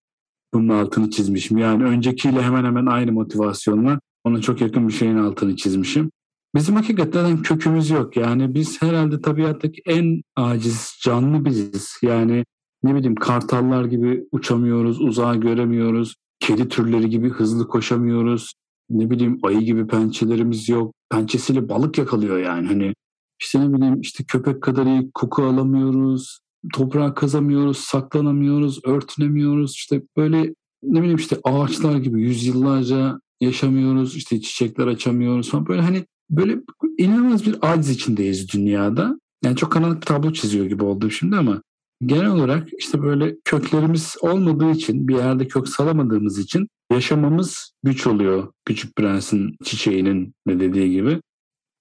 [0.53, 1.57] bunun altını çizmişim.
[1.57, 6.11] Yani öncekiyle hemen hemen aynı motivasyonla ona çok yakın bir şeyin altını çizmişim.
[6.55, 8.17] Bizim hakikaten kökümüz yok.
[8.17, 11.97] Yani biz herhalde tabiattaki en aciz canlı biziz.
[12.01, 12.45] Yani
[12.83, 16.15] ne bileyim kartallar gibi uçamıyoruz, uzağa göremiyoruz.
[16.39, 18.53] Kedi türleri gibi hızlı koşamıyoruz.
[18.89, 20.93] Ne bileyim ayı gibi pençelerimiz yok.
[21.09, 22.67] Pençesiyle balık yakalıyor yani.
[22.67, 22.93] Hani
[23.41, 26.39] işte ne bileyim işte köpek kadar iyi koku alamıyoruz.
[26.73, 29.71] Toprağa kazamıyoruz, saklanamıyoruz, örtünemiyoruz.
[29.71, 34.15] İşte böyle ne bileyim işte ağaçlar gibi yüzyıllarca yaşamıyoruz.
[34.15, 35.67] İşte çiçekler açamıyoruz falan.
[35.67, 36.59] Böyle hani böyle
[36.97, 39.19] inanılmaz bir aciz içindeyiz dünyada.
[39.43, 41.61] Yani çok karanlık bir tablo çiziyor gibi oldu şimdi ama
[42.05, 48.53] genel olarak işte böyle köklerimiz olmadığı için bir yerde kök salamadığımız için yaşamamız güç oluyor.
[48.65, 51.21] Küçük Prens'in çiçeğinin de dediği gibi.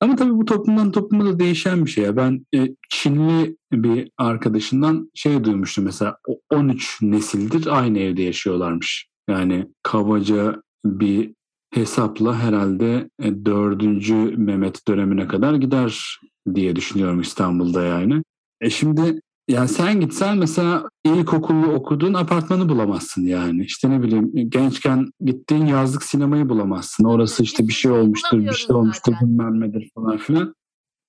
[0.01, 2.17] Ama tabii bu toplumdan topluma da değişen bir şey.
[2.17, 6.17] Ben e, Çinli bir arkadaşından şey duymuştum mesela
[6.51, 9.09] 13 nesildir aynı evde yaşıyorlarmış.
[9.29, 11.35] Yani kabaca bir
[11.75, 13.83] hesapla herhalde 4.
[14.11, 16.21] E, Mehmet dönemine kadar gider
[16.55, 18.23] diye düşünüyorum İstanbul'da yani.
[18.61, 23.65] E şimdi yani sen gitsen mesela ilkokulu okuduğun apartmanı bulamazsın yani.
[23.65, 27.05] İşte ne bileyim gençken gittiğin yazlık sinemayı bulamazsın.
[27.05, 30.55] Orası işte bir şey olmuştur, bir şey olmuştur bilmem nedir falan filan.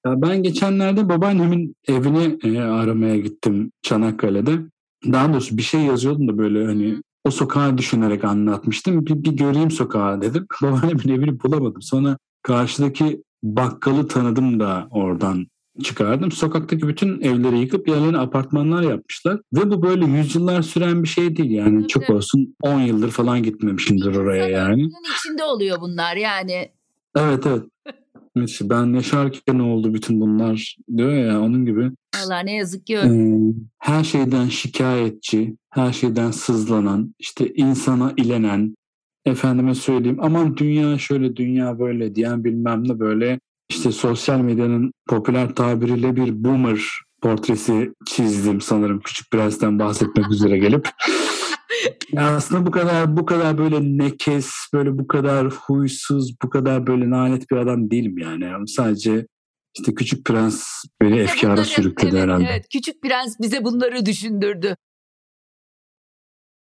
[0.05, 4.59] Ya ben geçenlerde babaannemin evini e, aramaya gittim Çanakkale'de.
[5.05, 9.05] Daha doğrusu bir şey yazıyordum da böyle hani o sokağı düşünerek anlatmıştım.
[9.05, 10.47] Bir, bir göreyim sokağı dedim.
[10.61, 11.81] Babaannemin evini bulamadım.
[11.81, 15.47] Sonra karşıdaki bakkalı tanıdım da oradan
[15.83, 16.31] çıkardım.
[16.31, 19.39] Sokaktaki bütün evleri yıkıp yerlerine apartmanlar yapmışlar.
[19.53, 21.79] Ve bu böyle yüzyıllar süren bir şey değil yani.
[21.79, 24.89] Evet, Çok olsun 10 yıldır falan gitmemişimdir oraya yani.
[25.17, 26.71] içinde oluyor bunlar yani.
[27.15, 27.63] Evet evet.
[28.43, 31.91] İşte ben yaşarken oldu bütün bunlar diyor ya onun gibi.
[32.25, 33.13] Allah ne yazık ki öyle.
[33.13, 38.75] Ee, her şeyden şikayetçi, her şeyden sızlanan, işte insana ilenen,
[39.25, 43.39] efendime söyleyeyim aman dünya şöyle dünya böyle diyen bilmem ne böyle
[43.69, 46.81] işte sosyal medyanın popüler tabiriyle bir boomer
[47.21, 50.89] portresi çizdim sanırım Küçük Prens'ten bahsetmek üzere gelip.
[52.11, 57.09] Ya aslında bu kadar bu kadar böyle nekes, böyle bu kadar huysuz, bu kadar böyle
[57.09, 58.43] nalet bir adam değilim yani.
[58.43, 59.27] yani sadece
[59.77, 60.65] işte Küçük Prens
[61.01, 62.47] beni bize efkara bunları, sürükledi evet, herhalde.
[62.49, 64.75] Evet, Küçük Prens bize bunları düşündürdü.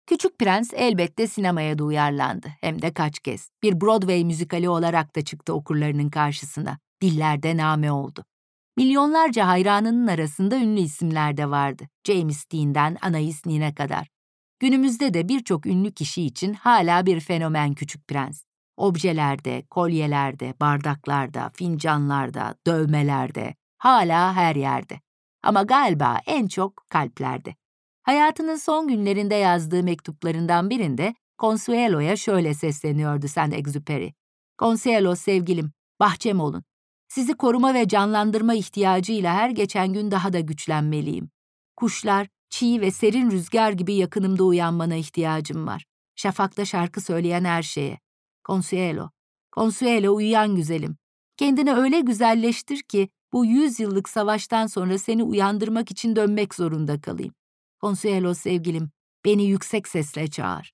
[0.06, 2.48] Küçük Prens elbette sinemaya da uyarlandı.
[2.60, 3.50] Hem de kaç kez.
[3.62, 6.78] Bir Broadway müzikali olarak da çıktı okurlarının karşısına.
[7.02, 8.24] Dillerde name oldu.
[8.76, 11.88] Milyonlarca hayranının arasında ünlü isimler de vardı.
[12.06, 14.08] James Dean'den Anais Nin'e kadar.
[14.60, 18.44] Günümüzde de birçok ünlü kişi için hala bir fenomen Küçük Prens.
[18.76, 25.00] Objelerde, kolyelerde, bardaklarda, fincanlarda, dövmelerde, hala her yerde.
[25.42, 27.54] Ama galiba en çok kalplerde.
[28.02, 34.12] Hayatının son günlerinde yazdığı mektuplarından birinde Consuelo'ya şöyle sesleniyordu Saint-Exupéry.
[34.58, 36.64] Consuelo sevgilim, bahçem olun.
[37.08, 41.30] Sizi koruma ve canlandırma ihtiyacıyla her geçen gün daha da güçlenmeliyim.
[41.76, 45.84] Kuşlar, çiğ ve serin rüzgar gibi yakınımda uyanmana ihtiyacım var.
[46.16, 47.98] Şafakta şarkı söyleyen her şeye.
[48.44, 49.10] Consuelo,
[49.54, 50.96] Consuelo uyuyan güzelim.
[51.36, 57.34] Kendini öyle güzelleştir ki bu yüz yıllık savaştan sonra seni uyandırmak için dönmek zorunda kalayım.
[57.80, 58.90] Consuelo sevgilim,
[59.24, 60.72] beni yüksek sesle çağır.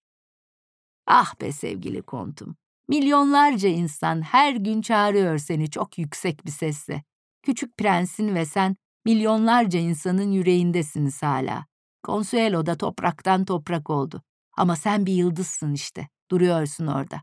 [1.07, 2.57] Ah be sevgili kontum,
[2.89, 7.03] milyonlarca insan her gün çağırıyor seni çok yüksek bir sesle.
[7.43, 11.67] Küçük prensin ve sen milyonlarca insanın yüreğindesiniz hala.
[12.05, 14.23] Consuelo da topraktan toprak oldu.
[14.57, 17.23] Ama sen bir yıldızsın işte, duruyorsun orada.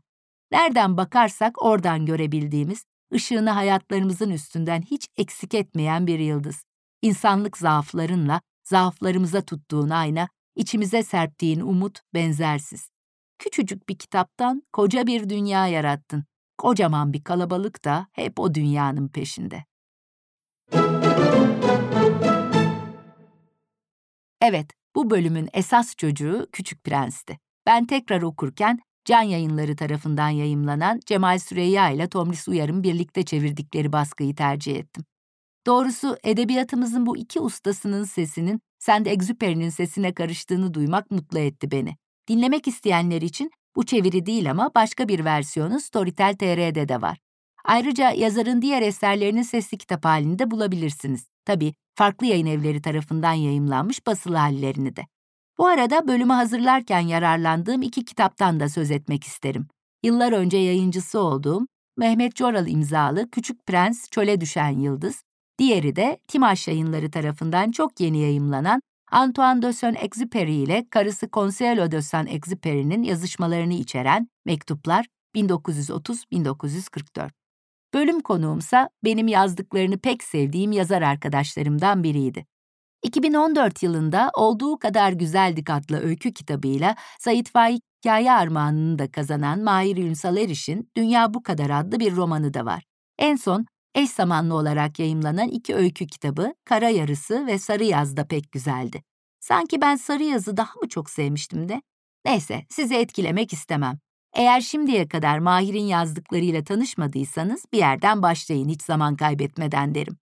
[0.52, 2.84] Nereden bakarsak oradan görebildiğimiz,
[3.14, 6.64] ışığını hayatlarımızın üstünden hiç eksik etmeyen bir yıldız.
[7.02, 12.90] İnsanlık zaaflarınla zaaflarımıza tuttuğun ayna, içimize serptiğin umut benzersiz.
[13.38, 16.24] Küçücük bir kitaptan koca bir dünya yarattın.
[16.58, 19.64] Kocaman bir kalabalık da hep o dünyanın peşinde.
[24.44, 27.38] Evet, bu bölümün esas çocuğu Küçük Prens'ti.
[27.66, 34.34] Ben tekrar okurken Can Yayınları tarafından yayımlanan Cemal Süreyya ile Tomris Uyar'ın birlikte çevirdikleri baskıyı
[34.34, 35.04] tercih ettim.
[35.66, 41.96] Doğrusu edebiyatımızın bu iki ustasının sesinin Saint-Exupéry'nin sesine karıştığını duymak mutlu etti beni.
[42.28, 47.18] Dinlemek isteyenler için bu çeviri değil ama başka bir versiyonu Storytel TR'de de var.
[47.64, 51.26] Ayrıca yazarın diğer eserlerini sesli kitap halinde bulabilirsiniz.
[51.44, 55.06] Tabii farklı yayın evleri tarafından yayımlanmış basılı hallerini de.
[55.58, 59.66] Bu arada bölümü hazırlarken yararlandığım iki kitaptan da söz etmek isterim.
[60.02, 61.66] Yıllar önce yayıncısı olduğum
[61.96, 65.22] Mehmet Coral imzalı Küçük Prens Çöle Düşen Yıldız
[65.58, 72.02] Diğeri de Timaş yayınları tarafından çok yeni yayımlanan Antoine de Saint-Exupéry ile karısı Consuelo de
[72.02, 77.41] Saint-Exupéry'nin yazışmalarını içeren Mektuplar 1930-1944.
[77.94, 82.46] Bölüm konuğumsa benim yazdıklarını pek sevdiğim yazar arkadaşlarımdan biriydi.
[83.02, 89.96] 2014 yılında Olduğu Kadar Güzeldik adlı öykü kitabıyla Sait Faik Hikaye Armağanını da kazanan Mahir
[89.96, 92.82] Ünsal Eriş'in Dünya Bu Kadar adlı bir romanı da var.
[93.18, 98.26] En son eş zamanlı olarak yayımlanan iki öykü kitabı Kara Yarısı ve Sarı Yaz da
[98.26, 99.02] pek güzeldi.
[99.40, 101.82] Sanki ben Sarı Yaz'ı daha mı çok sevmiştim de?
[102.24, 103.98] Neyse, sizi etkilemek istemem.
[104.34, 110.16] Eğer şimdiye kadar Mahir'in yazdıklarıyla tanışmadıysanız bir yerden başlayın hiç zaman kaybetmeden derim.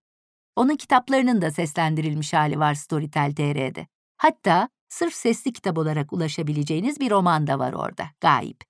[0.55, 3.87] Onun kitaplarının da seslendirilmiş hali var Storytel TR'de.
[4.17, 8.63] Hatta sırf sesli kitap olarak ulaşabileceğiniz bir roman da var orada, Gayip.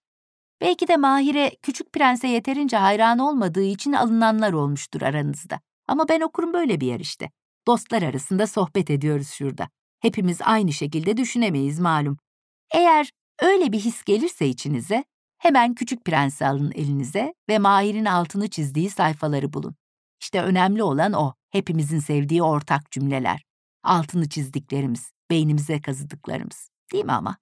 [0.61, 5.59] Belki de Mahir'e Küçük Prens'e yeterince hayran olmadığı için alınanlar olmuştur aranızda.
[5.87, 7.31] Ama ben okurum böyle bir yer işte.
[7.67, 9.69] Dostlar arasında sohbet ediyoruz şurada.
[9.99, 12.17] Hepimiz aynı şekilde düşünemeyiz malum.
[12.73, 13.11] Eğer
[13.41, 15.03] öyle bir his gelirse içinize,
[15.41, 19.75] hemen Küçük Prens'i alın elinize ve Mahir'in altını çizdiği sayfaları bulun.
[20.21, 23.43] İşte önemli olan o, hepimizin sevdiği ortak cümleler.
[23.83, 26.69] Altını çizdiklerimiz, beynimize kazıdıklarımız.
[26.93, 27.37] Değil mi ama?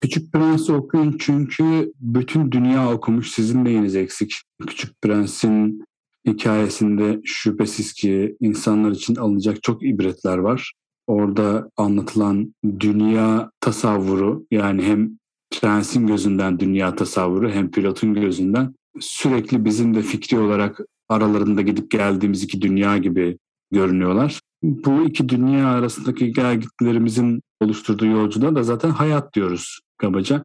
[0.00, 4.34] Küçük Prens'i okuyun çünkü bütün dünya okumuş sizin neyiniz eksik.
[4.66, 5.84] Küçük Prens'in
[6.26, 10.72] hikayesinde şüphesiz ki insanlar için alınacak çok ibretler var.
[11.06, 15.21] Orada anlatılan dünya tasavvuru yani hem
[15.60, 22.42] prensin gözünden dünya tasavvuru hem pilotun gözünden sürekli bizim de fikri olarak aralarında gidip geldiğimiz
[22.42, 23.38] iki dünya gibi
[23.70, 24.40] görünüyorlar.
[24.62, 30.44] Bu iki dünya arasındaki gelgitlerimizin oluşturduğu yolculuğa da zaten hayat diyoruz kabaca.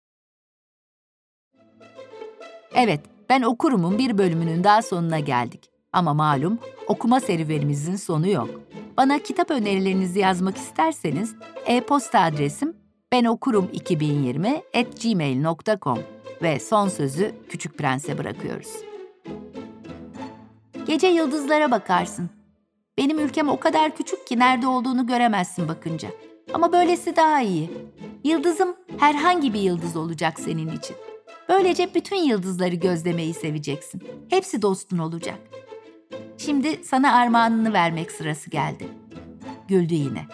[2.73, 5.69] Evet, ben okurumun bir bölümünün daha sonuna geldik.
[5.93, 8.49] Ama malum okuma serüvenimizin sonu yok.
[8.97, 11.35] Bana kitap önerilerinizi yazmak isterseniz
[11.65, 12.73] e-posta adresim
[13.13, 14.61] benokurum2020
[16.41, 18.73] ve son sözü Küçük Prens'e bırakıyoruz.
[20.85, 22.29] Gece yıldızlara bakarsın.
[22.97, 26.09] Benim ülkem o kadar küçük ki nerede olduğunu göremezsin bakınca.
[26.53, 27.71] Ama böylesi daha iyi.
[28.23, 30.95] Yıldızım herhangi bir yıldız olacak senin için.
[31.49, 34.03] Böylece bütün yıldızları gözlemeyi seveceksin.
[34.29, 35.39] Hepsi dostun olacak.
[36.37, 38.87] Şimdi sana armağanını vermek sırası geldi.
[39.67, 40.25] Güldü yine.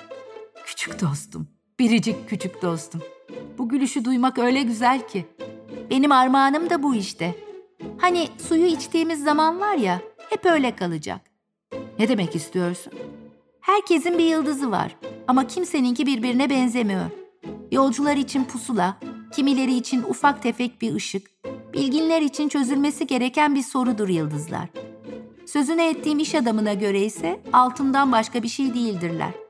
[0.65, 1.47] Küçük dostum,
[1.83, 3.01] Biricik küçük dostum.
[3.57, 5.25] Bu gülüşü duymak öyle güzel ki.
[5.89, 7.35] Benim armağanım da bu işte.
[7.97, 11.21] Hani suyu içtiğimiz zaman var ya, hep öyle kalacak.
[11.99, 12.93] Ne demek istiyorsun?
[13.61, 14.95] Herkesin bir yıldızı var
[15.27, 17.05] ama kimseninki birbirine benzemiyor.
[17.71, 18.97] Yolcular için pusula,
[19.33, 21.27] kimileri için ufak tefek bir ışık,
[21.73, 24.69] bilginler için çözülmesi gereken bir sorudur yıldızlar.
[25.45, 29.42] Sözünü ettiğim iş adamına göre ise altından başka bir şey değildirler.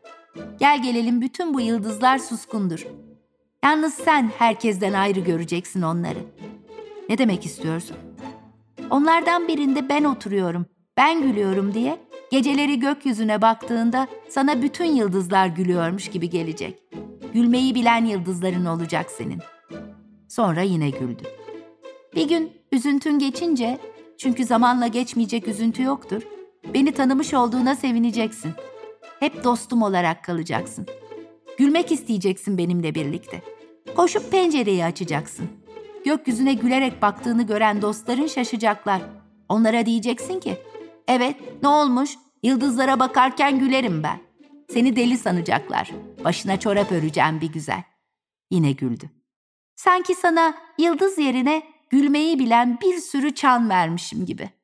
[0.59, 2.87] Gel gelelim bütün bu yıldızlar suskundur.
[3.63, 6.19] Yalnız sen herkesten ayrı göreceksin onları.
[7.09, 7.97] Ne demek istiyorsun?
[8.89, 10.65] Onlardan birinde ben oturuyorum,
[10.97, 11.99] ben gülüyorum diye
[12.31, 16.83] geceleri gökyüzüne baktığında sana bütün yıldızlar gülüyormuş gibi gelecek.
[17.33, 19.39] Gülmeyi bilen yıldızların olacak senin.
[20.29, 21.23] Sonra yine güldü.
[22.15, 23.79] Bir gün üzüntün geçince,
[24.17, 26.21] çünkü zamanla geçmeyecek üzüntü yoktur,
[26.73, 28.51] beni tanımış olduğuna sevineceksin.
[29.23, 30.87] Hep dostum olarak kalacaksın.
[31.57, 33.41] Gülmek isteyeceksin benimle birlikte.
[33.95, 35.49] Koşup pencereyi açacaksın.
[36.05, 39.01] Gökyüzüne gülerek baktığını gören dostların şaşacaklar.
[39.49, 40.57] Onlara diyeceksin ki,
[41.07, 42.11] evet ne olmuş,
[42.43, 44.19] yıldızlara bakarken gülerim ben.
[44.69, 45.91] Seni deli sanacaklar.
[46.23, 47.83] Başına çorap öreceğim bir güzel.
[48.51, 49.09] Yine güldü.
[49.75, 54.62] Sanki sana yıldız yerine gülmeyi bilen bir sürü çan vermişim gibi.''